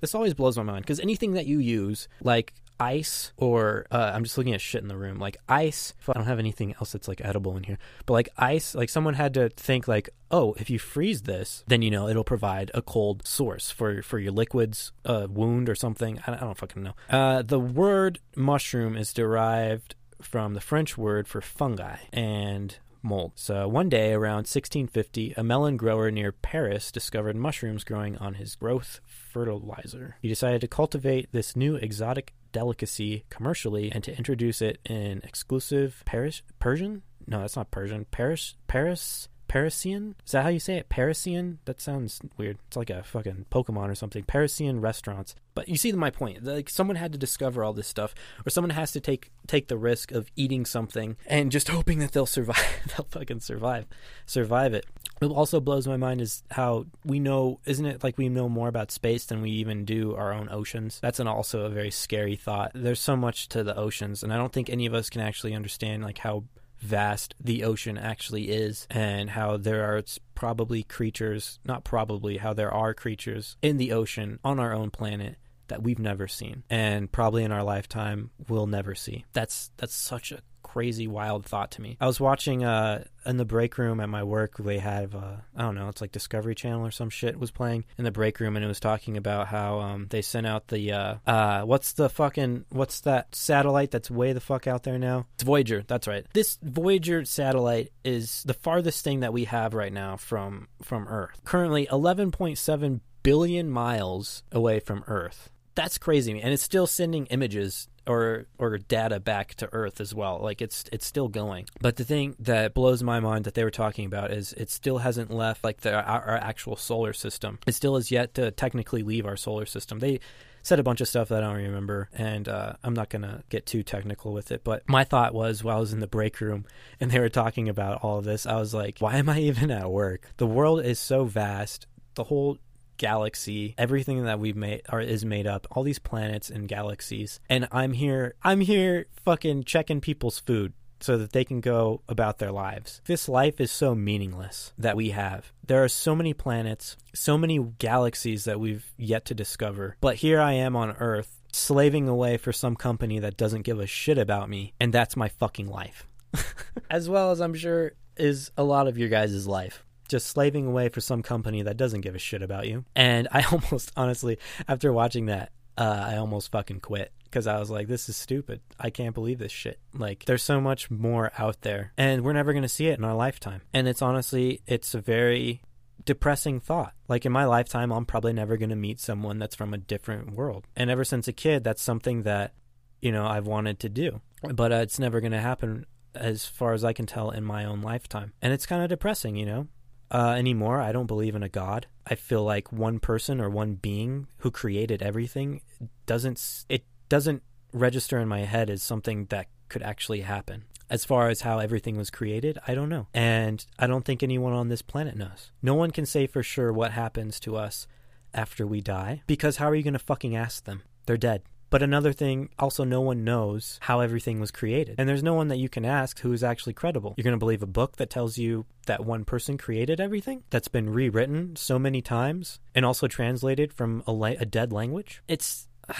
This 0.00 0.14
always 0.14 0.32
blows 0.32 0.56
my 0.56 0.62
mind 0.62 0.82
because 0.82 1.00
anything 1.00 1.32
that 1.34 1.46
you 1.46 1.58
use, 1.58 2.08
like 2.22 2.54
ice 2.80 3.32
or 3.36 3.86
uh, 3.90 4.10
I'm 4.14 4.24
just 4.24 4.38
looking 4.38 4.54
at 4.54 4.60
shit 4.60 4.82
in 4.82 4.88
the 4.88 4.96
room. 4.96 5.18
Like 5.18 5.36
ice, 5.48 5.92
I 6.08 6.14
don't 6.14 6.24
have 6.24 6.38
anything 6.38 6.74
else 6.74 6.92
that's 6.92 7.06
like 7.06 7.20
edible 7.22 7.56
in 7.56 7.64
here. 7.64 7.78
But 8.06 8.14
like 8.14 8.28
ice, 8.38 8.74
like 8.74 8.88
someone 8.88 9.14
had 9.14 9.34
to 9.34 9.50
think 9.50 9.86
like, 9.86 10.08
oh, 10.30 10.54
if 10.58 10.70
you 10.70 10.78
freeze 10.78 11.22
this, 11.22 11.62
then 11.68 11.82
you 11.82 11.90
know 11.90 12.08
it'll 12.08 12.24
provide 12.24 12.70
a 12.72 12.82
cold 12.82 13.26
source 13.26 13.70
for 13.70 14.02
for 14.02 14.18
your 14.18 14.32
liquids, 14.32 14.92
uh, 15.04 15.26
wound 15.30 15.68
or 15.68 15.74
something. 15.74 16.20
I, 16.26 16.32
I 16.32 16.40
don't 16.40 16.56
fucking 16.56 16.82
know. 16.82 16.94
Uh, 17.10 17.42
the 17.42 17.60
word 17.60 18.18
mushroom 18.34 18.96
is 18.96 19.12
derived 19.12 19.94
from 20.22 20.54
the 20.54 20.60
French 20.60 20.96
word 20.98 21.28
for 21.28 21.40
fungi 21.40 21.96
and 22.12 22.78
mold. 23.02 23.32
So 23.36 23.68
one 23.68 23.88
day 23.88 24.12
around 24.12 24.46
1650, 24.46 25.34
a 25.36 25.44
melon 25.44 25.76
grower 25.76 26.10
near 26.10 26.32
Paris 26.32 26.90
discovered 26.90 27.36
mushrooms 27.36 27.84
growing 27.84 28.16
on 28.18 28.34
his 28.34 28.54
growth 28.54 29.00
fertilizer. 29.06 30.16
He 30.22 30.28
decided 30.28 30.60
to 30.62 30.68
cultivate 30.68 31.32
this 31.32 31.56
new 31.56 31.76
exotic 31.76 32.34
delicacy 32.52 33.24
commercially 33.30 33.90
and 33.92 34.02
to 34.04 34.16
introduce 34.16 34.60
it 34.60 34.78
in 34.84 35.20
exclusive 35.24 36.02
Paris 36.04 36.42
Persian. 36.58 37.02
No, 37.26 37.40
that's 37.40 37.56
not 37.56 37.70
Persian. 37.70 38.06
Paris 38.06 38.56
Paris 38.66 39.28
Parisian? 39.50 40.14
Is 40.24 40.30
that 40.30 40.44
how 40.44 40.48
you 40.48 40.60
say 40.60 40.76
it? 40.76 40.88
Parisian? 40.88 41.58
That 41.64 41.80
sounds 41.80 42.20
weird. 42.36 42.58
It's 42.68 42.76
like 42.76 42.88
a 42.88 43.02
fucking 43.02 43.46
Pokemon 43.50 43.90
or 43.90 43.96
something. 43.96 44.22
Parisian 44.22 44.80
restaurants. 44.80 45.34
But 45.54 45.68
you 45.68 45.76
see 45.76 45.90
my 45.90 46.08
point. 46.08 46.44
Like 46.44 46.70
someone 46.70 46.94
had 46.94 47.10
to 47.14 47.18
discover 47.18 47.64
all 47.64 47.72
this 47.72 47.88
stuff, 47.88 48.14
or 48.46 48.50
someone 48.50 48.70
has 48.70 48.92
to 48.92 49.00
take 49.00 49.32
take 49.48 49.66
the 49.66 49.76
risk 49.76 50.12
of 50.12 50.30
eating 50.36 50.64
something 50.64 51.16
and 51.26 51.50
just 51.50 51.66
hoping 51.76 51.98
that 51.98 52.12
they'll 52.12 52.26
survive. 52.26 52.64
they'll 52.96 53.08
fucking 53.10 53.40
survive, 53.40 53.86
survive 54.24 54.72
it. 54.72 54.86
What 55.18 55.32
also 55.32 55.58
blows 55.58 55.88
my 55.88 55.96
mind 55.96 56.20
is 56.20 56.44
how 56.52 56.86
we 57.04 57.18
know. 57.18 57.58
Isn't 57.66 57.86
it 57.86 58.04
like 58.04 58.18
we 58.18 58.28
know 58.28 58.48
more 58.48 58.68
about 58.68 58.92
space 58.92 59.26
than 59.26 59.42
we 59.42 59.50
even 59.50 59.84
do 59.84 60.14
our 60.14 60.32
own 60.32 60.48
oceans? 60.48 61.00
That's 61.02 61.18
an 61.18 61.26
also 61.26 61.64
a 61.64 61.70
very 61.70 61.90
scary 61.90 62.36
thought. 62.36 62.70
There's 62.72 63.00
so 63.00 63.16
much 63.16 63.48
to 63.48 63.64
the 63.64 63.76
oceans, 63.76 64.22
and 64.22 64.32
I 64.32 64.36
don't 64.36 64.52
think 64.52 64.70
any 64.70 64.86
of 64.86 64.94
us 64.94 65.10
can 65.10 65.22
actually 65.22 65.56
understand 65.56 66.04
like 66.04 66.18
how 66.18 66.44
vast 66.80 67.34
the 67.38 67.64
ocean 67.64 67.98
actually 67.98 68.50
is 68.50 68.86
and 68.90 69.30
how 69.30 69.56
there 69.56 69.84
are 69.84 70.02
probably 70.34 70.82
creatures, 70.82 71.58
not 71.64 71.84
probably, 71.84 72.38
how 72.38 72.52
there 72.52 72.72
are 72.72 72.94
creatures 72.94 73.56
in 73.62 73.76
the 73.76 73.92
ocean 73.92 74.38
on 74.44 74.58
our 74.58 74.72
own 74.72 74.90
planet 74.90 75.36
that 75.68 75.82
we've 75.82 76.00
never 76.00 76.26
seen 76.26 76.64
and 76.68 77.12
probably 77.12 77.44
in 77.44 77.52
our 77.52 77.62
lifetime 77.62 78.30
we'll 78.48 78.66
never 78.66 78.94
see. 78.94 79.24
That's 79.32 79.70
that's 79.76 79.94
such 79.94 80.32
a 80.32 80.40
crazy 80.72 81.08
wild 81.08 81.44
thought 81.44 81.72
to 81.72 81.82
me. 81.82 81.96
I 82.00 82.06
was 82.06 82.20
watching 82.20 82.64
uh 82.64 83.04
in 83.26 83.36
the 83.36 83.44
break 83.44 83.76
room 83.76 84.00
at 84.00 84.08
my 84.08 84.22
work 84.22 84.56
they 84.58 84.78
have 84.78 85.14
uh 85.14 85.36
I 85.56 85.62
don't 85.62 85.74
know, 85.74 85.88
it's 85.88 86.00
like 86.00 86.12
Discovery 86.12 86.54
Channel 86.54 86.86
or 86.86 86.90
some 86.92 87.10
shit 87.10 87.38
was 87.38 87.50
playing 87.50 87.84
in 87.98 88.04
the 88.04 88.12
break 88.12 88.38
room 88.38 88.56
and 88.56 88.64
it 88.64 88.68
was 88.68 88.78
talking 88.78 89.16
about 89.16 89.48
how 89.48 89.80
um 89.80 90.06
they 90.10 90.22
sent 90.22 90.46
out 90.46 90.68
the 90.68 90.92
uh 90.92 91.14
uh 91.26 91.62
what's 91.62 91.92
the 91.94 92.08
fucking 92.08 92.66
what's 92.70 93.00
that 93.00 93.34
satellite 93.34 93.90
that's 93.90 94.10
way 94.10 94.32
the 94.32 94.40
fuck 94.40 94.66
out 94.66 94.84
there 94.84 94.98
now? 94.98 95.26
It's 95.34 95.42
Voyager, 95.42 95.82
that's 95.86 96.06
right. 96.06 96.24
This 96.34 96.58
Voyager 96.62 97.24
satellite 97.24 97.92
is 98.04 98.44
the 98.44 98.54
farthest 98.54 99.02
thing 99.02 99.20
that 99.20 99.32
we 99.32 99.44
have 99.44 99.74
right 99.74 99.92
now 99.92 100.16
from 100.16 100.68
from 100.82 101.08
Earth. 101.08 101.40
Currently 101.44 101.86
11.7 101.86 103.00
billion 103.22 103.70
miles 103.70 104.44
away 104.52 104.78
from 104.80 105.04
Earth. 105.06 105.50
That's 105.80 105.96
crazy, 105.96 106.38
and 106.38 106.52
it's 106.52 106.62
still 106.62 106.86
sending 106.86 107.24
images 107.28 107.88
or 108.06 108.44
or 108.58 108.76
data 108.76 109.18
back 109.18 109.54
to 109.54 109.68
Earth 109.72 109.98
as 109.98 110.14
well. 110.14 110.38
Like 110.42 110.60
it's 110.60 110.84
it's 110.92 111.06
still 111.06 111.28
going. 111.28 111.68
But 111.80 111.96
the 111.96 112.04
thing 112.04 112.36
that 112.40 112.74
blows 112.74 113.02
my 113.02 113.18
mind 113.18 113.46
that 113.46 113.54
they 113.54 113.64
were 113.64 113.70
talking 113.70 114.04
about 114.04 114.30
is 114.30 114.52
it 114.52 114.68
still 114.68 114.98
hasn't 114.98 115.30
left 115.30 115.64
like 115.64 115.80
the, 115.80 115.94
our, 115.94 116.20
our 116.20 116.36
actual 116.36 116.76
solar 116.76 117.14
system. 117.14 117.60
It 117.66 117.72
still 117.72 117.94
has 117.94 118.10
yet 118.10 118.34
to 118.34 118.50
technically 118.50 119.02
leave 119.02 119.24
our 119.24 119.38
solar 119.38 119.64
system. 119.64 120.00
They 120.00 120.20
said 120.62 120.78
a 120.80 120.82
bunch 120.82 121.00
of 121.00 121.08
stuff 121.08 121.30
that 121.30 121.42
I 121.42 121.46
don't 121.46 121.62
remember, 121.62 122.10
and 122.12 122.46
uh, 122.46 122.74
I'm 122.84 122.92
not 122.92 123.08
gonna 123.08 123.42
get 123.48 123.64
too 123.64 123.82
technical 123.82 124.34
with 124.34 124.52
it. 124.52 124.62
But 124.62 124.86
my 124.86 125.04
thought 125.04 125.32
was 125.32 125.64
while 125.64 125.78
I 125.78 125.80
was 125.80 125.94
in 125.94 126.00
the 126.00 126.06
break 126.06 126.42
room 126.42 126.66
and 127.00 127.10
they 127.10 127.20
were 127.20 127.30
talking 127.30 127.70
about 127.70 128.02
all 128.02 128.18
of 128.18 128.26
this, 128.26 128.44
I 128.44 128.56
was 128.56 128.74
like, 128.74 128.98
why 128.98 129.16
am 129.16 129.30
I 129.30 129.40
even 129.40 129.70
at 129.70 129.90
work? 129.90 130.28
The 130.36 130.46
world 130.46 130.84
is 130.84 130.98
so 130.98 131.24
vast. 131.24 131.86
The 132.16 132.24
whole 132.24 132.58
galaxy, 133.00 133.74
everything 133.78 134.24
that 134.24 134.38
we've 134.38 134.54
made 134.54 134.82
are, 134.90 135.00
is 135.00 135.24
made 135.24 135.46
up, 135.46 135.66
all 135.70 135.82
these 135.82 135.98
planets 135.98 136.50
and 136.50 136.68
galaxies. 136.68 137.40
And 137.48 137.66
I'm 137.72 137.94
here, 137.94 138.34
I'm 138.42 138.60
here 138.60 139.06
fucking 139.24 139.64
checking 139.64 140.00
people's 140.00 140.38
food. 140.38 140.74
so 141.02 141.16
that 141.16 141.32
they 141.32 141.46
can 141.46 141.62
go 141.62 142.02
about 142.10 142.36
their 142.40 142.52
lives. 142.52 143.00
This 143.06 143.26
life 143.26 143.58
is 143.58 143.72
so 143.72 143.94
meaningless 143.94 144.74
that 144.76 144.98
we 144.98 145.12
have. 145.12 145.50
There 145.66 145.82
are 145.82 145.88
so 145.88 146.14
many 146.14 146.34
planets, 146.34 146.98
so 147.14 147.38
many 147.38 147.58
galaxies 147.78 148.44
that 148.44 148.60
we've 148.60 148.84
yet 148.98 149.24
to 149.24 149.34
discover. 149.34 149.96
But 150.02 150.16
here 150.16 150.38
I 150.42 150.52
am 150.52 150.76
on 150.76 150.90
Earth, 151.00 151.40
slaving 151.52 152.06
away 152.06 152.36
for 152.36 152.52
some 152.52 152.76
company 152.76 153.18
that 153.18 153.38
doesn't 153.38 153.62
give 153.62 153.80
a 153.80 153.86
shit 153.86 154.18
about 154.18 154.50
me, 154.50 154.74
and 154.78 154.92
that's 154.92 155.16
my 155.16 155.28
fucking 155.28 155.68
life. 155.70 156.06
as 156.90 157.08
well 157.08 157.30
as 157.30 157.40
I'm 157.40 157.54
sure 157.54 157.92
is 158.18 158.50
a 158.58 158.62
lot 158.62 158.86
of 158.86 158.98
your 158.98 159.08
guys' 159.08 159.46
life. 159.46 159.82
Just 160.10 160.26
slaving 160.26 160.66
away 160.66 160.88
for 160.88 161.00
some 161.00 161.22
company 161.22 161.62
that 161.62 161.76
doesn't 161.76 162.00
give 162.00 162.14
a 162.14 162.18
shit 162.18 162.42
about 162.42 162.66
you. 162.66 162.84
And 162.94 163.28
I 163.30 163.42
almost, 163.52 163.92
honestly, 163.96 164.38
after 164.68 164.92
watching 164.92 165.26
that, 165.26 165.52
uh, 165.78 166.04
I 166.08 166.16
almost 166.16 166.50
fucking 166.50 166.80
quit 166.80 167.12
because 167.24 167.46
I 167.46 167.58
was 167.58 167.70
like, 167.70 167.86
this 167.86 168.08
is 168.08 168.16
stupid. 168.16 168.60
I 168.78 168.90
can't 168.90 169.14
believe 169.14 169.38
this 169.38 169.52
shit. 169.52 169.78
Like, 169.94 170.24
there's 170.24 170.42
so 170.42 170.60
much 170.60 170.90
more 170.90 171.30
out 171.38 171.62
there, 171.62 171.92
and 171.96 172.22
we're 172.22 172.32
never 172.32 172.52
going 172.52 172.62
to 172.62 172.68
see 172.68 172.88
it 172.88 172.98
in 172.98 173.04
our 173.04 173.14
lifetime. 173.14 173.62
And 173.72 173.86
it's 173.86 174.02
honestly, 174.02 174.62
it's 174.66 174.94
a 174.94 175.00
very 175.00 175.62
depressing 176.04 176.60
thought. 176.60 176.92
Like, 177.08 177.24
in 177.24 177.32
my 177.32 177.44
lifetime, 177.44 177.92
I'm 177.92 178.04
probably 178.04 178.32
never 178.32 178.56
going 178.56 178.70
to 178.70 178.76
meet 178.76 179.00
someone 179.00 179.38
that's 179.38 179.54
from 179.54 179.72
a 179.72 179.78
different 179.78 180.32
world. 180.32 180.66
And 180.74 180.90
ever 180.90 181.04
since 181.04 181.28
a 181.28 181.32
kid, 181.32 181.62
that's 181.62 181.82
something 181.82 182.24
that, 182.24 182.52
you 183.00 183.12
know, 183.12 183.26
I've 183.26 183.46
wanted 183.46 183.78
to 183.80 183.88
do. 183.88 184.20
But 184.42 184.72
uh, 184.72 184.76
it's 184.76 184.98
never 184.98 185.20
going 185.20 185.32
to 185.32 185.40
happen 185.40 185.86
as 186.14 186.44
far 186.44 186.72
as 186.72 186.84
I 186.84 186.92
can 186.92 187.06
tell 187.06 187.30
in 187.30 187.44
my 187.44 187.64
own 187.64 187.80
lifetime. 187.80 188.32
And 188.42 188.52
it's 188.52 188.66
kind 188.66 188.82
of 188.82 188.88
depressing, 188.88 189.36
you 189.36 189.46
know? 189.46 189.68
Uh, 190.10 190.34
anymore, 190.36 190.80
I 190.80 190.92
don't 190.92 191.06
believe 191.06 191.34
in 191.34 191.42
a 191.42 191.48
God. 191.48 191.86
I 192.06 192.16
feel 192.16 192.42
like 192.42 192.72
one 192.72 192.98
person 192.98 193.40
or 193.40 193.48
one 193.48 193.74
being 193.74 194.26
who 194.38 194.50
created 194.50 195.02
everything 195.02 195.60
doesn't 196.06 196.64
it 196.68 196.84
doesn't 197.08 197.42
register 197.72 198.18
in 198.18 198.26
my 198.26 198.40
head 198.40 198.68
as 198.70 198.82
something 198.82 199.26
that 199.26 199.46
could 199.68 199.82
actually 199.82 200.22
happen. 200.22 200.64
As 200.88 201.04
far 201.04 201.28
as 201.28 201.42
how 201.42 201.60
everything 201.60 201.96
was 201.96 202.10
created, 202.10 202.58
I 202.66 202.74
don't 202.74 202.88
know. 202.88 203.06
And 203.14 203.64
I 203.78 203.86
don't 203.86 204.04
think 204.04 204.24
anyone 204.24 204.52
on 204.52 204.68
this 204.68 204.82
planet 204.82 205.16
knows. 205.16 205.52
No 205.62 205.74
one 205.74 205.92
can 205.92 206.04
say 206.04 206.26
for 206.26 206.42
sure 206.42 206.72
what 206.72 206.90
happens 206.90 207.38
to 207.40 207.56
us 207.56 207.86
after 208.34 208.66
we 208.66 208.80
die 208.80 209.22
because 209.28 209.58
how 209.58 209.68
are 209.68 209.74
you 209.76 209.84
going 209.84 209.92
to 209.92 210.00
fucking 210.00 210.34
ask 210.34 210.64
them? 210.64 210.82
They're 211.06 211.16
dead. 211.16 211.42
But 211.70 211.82
another 211.84 212.12
thing, 212.12 212.48
also, 212.58 212.82
no 212.82 213.00
one 213.00 213.22
knows 213.22 213.78
how 213.82 214.00
everything 214.00 214.40
was 214.40 214.50
created. 214.50 214.96
And 214.98 215.08
there's 215.08 215.22
no 215.22 215.34
one 215.34 215.46
that 215.48 215.58
you 215.58 215.68
can 215.68 215.84
ask 215.84 216.18
who 216.18 216.32
is 216.32 216.42
actually 216.42 216.72
credible. 216.72 217.14
You're 217.16 217.24
going 217.24 217.32
to 217.32 217.38
believe 217.38 217.62
a 217.62 217.66
book 217.66 217.96
that 217.96 218.10
tells 218.10 218.36
you 218.38 218.66
that 218.86 219.04
one 219.04 219.24
person 219.24 219.56
created 219.56 220.00
everything 220.00 220.42
that's 220.50 220.66
been 220.66 220.90
rewritten 220.90 221.54
so 221.54 221.78
many 221.78 222.02
times 222.02 222.58
and 222.74 222.84
also 222.84 223.06
translated 223.06 223.72
from 223.72 224.02
a, 224.06 224.12
la- 224.12 224.34
a 224.38 224.44
dead 224.44 224.72
language? 224.72 225.22
It's. 225.28 225.68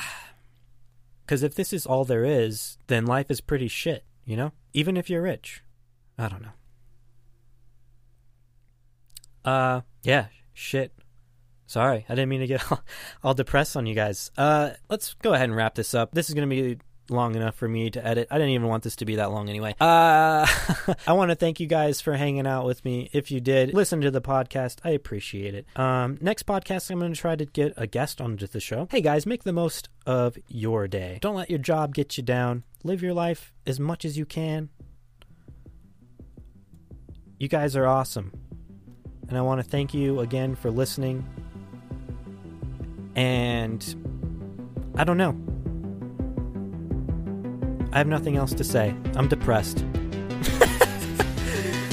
Because 1.25 1.45
if 1.45 1.55
this 1.55 1.73
is 1.73 1.87
all 1.87 2.05
there 2.05 2.25
is, 2.25 2.77
then 2.89 3.07
life 3.07 3.31
is 3.31 3.41
pretty 3.41 3.69
shit, 3.69 4.05
you 4.25 4.37
know? 4.37 4.51
Even 4.73 4.97
if 4.97 5.09
you're 5.09 5.23
rich. 5.23 5.63
I 6.19 6.27
don't 6.27 6.43
know. 6.43 6.49
Uh, 9.45 9.81
yeah, 10.03 10.27
shit. 10.53 10.93
Sorry, 11.71 12.05
I 12.09 12.17
didn't 12.17 12.31
mean 12.31 12.41
to 12.41 12.49
get 12.49 12.69
all, 12.73 12.83
all 13.23 13.33
depressed 13.33 13.77
on 13.77 13.87
you 13.87 13.95
guys. 13.95 14.33
Uh, 14.37 14.71
let's 14.89 15.15
go 15.23 15.35
ahead 15.35 15.45
and 15.45 15.57
wrap 15.57 15.77
this 15.77 15.95
up. 15.95 16.11
This 16.11 16.29
is 16.29 16.35
going 16.35 16.51
to 16.51 16.53
be 16.53 16.79
long 17.09 17.37
enough 17.37 17.55
for 17.55 17.69
me 17.69 17.91
to 17.91 18.05
edit. 18.05 18.27
I 18.29 18.39
didn't 18.39 18.51
even 18.51 18.67
want 18.67 18.83
this 18.83 18.97
to 18.97 19.05
be 19.05 19.17
that 19.17 19.31
long 19.31 19.49
anyway. 19.49 19.77
Uh, 19.81 20.49
I 21.07 21.13
want 21.13 21.31
to 21.31 21.37
thank 21.37 21.61
you 21.61 21.69
guys 21.69 22.01
for 22.01 22.15
hanging 22.15 22.45
out 22.45 22.67
with 22.67 22.85
me. 22.85 23.09
If 23.13 23.31
you 23.31 23.41
did 23.41 23.73
listen 23.73 24.01
to 24.01 24.11
the 24.11 24.21
podcast, 24.21 24.79
I 24.83 24.91
appreciate 24.91 25.55
it. 25.55 25.65
Um, 25.77 26.19
next 26.21 26.45
podcast, 26.45 26.91
I'm 26.91 26.99
going 26.99 27.15
to 27.15 27.21
try 27.21 27.37
to 27.37 27.45
get 27.45 27.73
a 27.77 27.87
guest 27.87 28.21
onto 28.21 28.49
the 28.49 28.59
show. 28.59 28.89
Hey 28.91 29.01
guys, 29.01 29.25
make 29.25 29.45
the 29.45 29.53
most 29.53 29.89
of 30.05 30.37
your 30.49 30.89
day. 30.89 31.19
Don't 31.21 31.37
let 31.37 31.51
your 31.51 31.61
job 31.61 31.95
get 31.95 32.17
you 32.17 32.25
down. 32.25 32.65
Live 32.83 33.01
your 33.01 33.15
life 33.15 33.53
as 33.65 33.79
much 33.79 34.05
as 34.05 34.19
you 34.19 34.27
can. 34.27 34.71
You 37.39 37.47
guys 37.47 37.77
are 37.77 37.87
awesome. 37.87 38.33
And 39.29 39.39
I 39.39 39.43
want 39.43 39.63
to 39.63 39.71
thank 39.71 39.95
you 39.95 40.19
again 40.19 40.57
for 40.57 40.73
listening. 40.73 41.25
And 43.17 43.83
I 44.97 45.05
don't 45.05 45.17
know. 45.17 45.37
I 47.93 47.99
have 47.99 48.07
nothing 48.07 48.37
else 48.37 48.55
to 48.55 48.65
say. 48.65 48.95
I'm 49.17 49.29
depressed. 49.29 49.85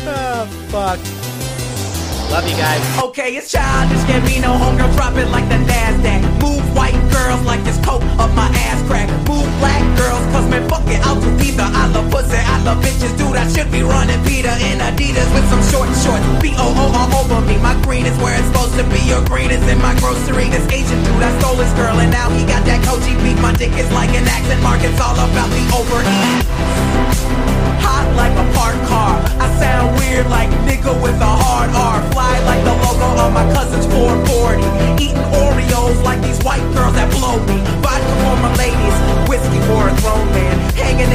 oh, 0.06 0.46
fuck. 0.70 1.00
Love 2.32 2.48
you 2.50 2.58
guys. 2.58 3.04
Okay, 3.04 3.36
it's 3.36 3.52
childish, 3.52 4.06
give 4.06 4.24
me 4.26 4.40
no 4.40 4.50
homegirl, 4.50 4.94
drop 4.96 5.16
it 5.16 5.28
like 5.30 5.48
the 5.50 5.56
NASDAQ. 5.56 6.37
Move 6.42 6.64
white 6.76 6.98
girls 7.12 7.42
like 7.46 7.64
this 7.64 7.78
coat 7.86 8.02
up 8.18 8.32
my 8.36 8.50
ass 8.70 8.82
crack. 8.88 9.10
Move 9.28 9.48
black 9.60 9.84
girls, 9.98 10.24
cause 10.34 10.48
man, 10.50 10.68
fuck 10.70 10.86
it, 10.88 11.02
I'll 11.06 11.20
do 11.20 11.30
either. 11.44 11.66
I 11.66 11.88
love 11.94 12.10
pussy, 12.12 12.38
I 12.38 12.58
love 12.64 12.84
bitches, 12.84 13.14
dude, 13.18 13.36
I 13.36 13.48
should 13.50 13.72
be 13.72 13.82
running 13.84 14.22
Peter 14.26 14.54
in 14.70 14.80
Adidas 14.80 15.30
with 15.34 15.48
some 15.50 15.64
short 15.72 15.90
shorts. 16.04 16.26
B-O-O 16.42 16.86
all 16.94 17.12
over 17.20 17.42
me, 17.46 17.58
my 17.58 17.76
green 17.82 18.06
is 18.06 18.18
where 18.22 18.38
it's 18.38 18.48
supposed 18.48 18.76
to 18.78 18.86
be. 18.94 19.00
Your 19.08 19.24
green 19.26 19.52
is 19.52 19.64
in 19.68 19.80
my 19.82 19.94
grocery. 20.00 20.50
This 20.50 20.66
Asian 20.72 21.00
dude, 21.04 21.24
I 21.24 21.32
stole 21.40 21.58
his 21.58 21.74
girl, 21.74 22.00
and 22.00 22.12
now 22.12 22.30
he 22.30 22.46
got 22.46 22.64
that 22.66 22.84
Koji 22.86 23.16
beef. 23.24 23.40
My 23.42 23.54
dick 23.54 23.74
is 23.78 23.92
like 23.92 24.12
an 24.16 24.28
accent 24.28 24.62
mark, 24.62 24.82
it's 24.84 25.00
all 25.02 25.16
about 25.16 25.50
the 25.50 25.64
overeat 25.76 27.67
hot 27.88 28.08
like 28.20 28.36
a 28.36 28.46
parked 28.56 28.84
car. 28.92 29.16
I 29.40 29.48
sound 29.64 29.96
weird 30.00 30.28
like 30.28 30.50
nigga 30.68 30.92
with 31.02 31.18
a 31.22 31.34
hard 31.44 31.72
R. 31.72 31.98
Fly 32.12 32.34
like 32.50 32.62
the 32.68 32.76
logo 32.84 33.08
on 33.24 33.32
my 33.34 33.46
cousin's 33.56 33.88
440. 33.88 34.64
Eating 35.04 35.28
Oreos 35.44 35.98
like 36.04 36.20
these 36.22 36.40
white 36.44 36.66
girls 36.76 36.96
that 37.00 37.08
blow 37.16 37.40
me. 37.48 37.58
Vodka 37.84 38.14
for 38.22 38.36
my 38.44 38.52
ladies, 38.60 38.96
whiskey 39.32 39.62
for 39.70 39.88
a 39.88 39.94
grown 40.04 40.28
man. 40.36 40.56
Hanging 40.76 41.07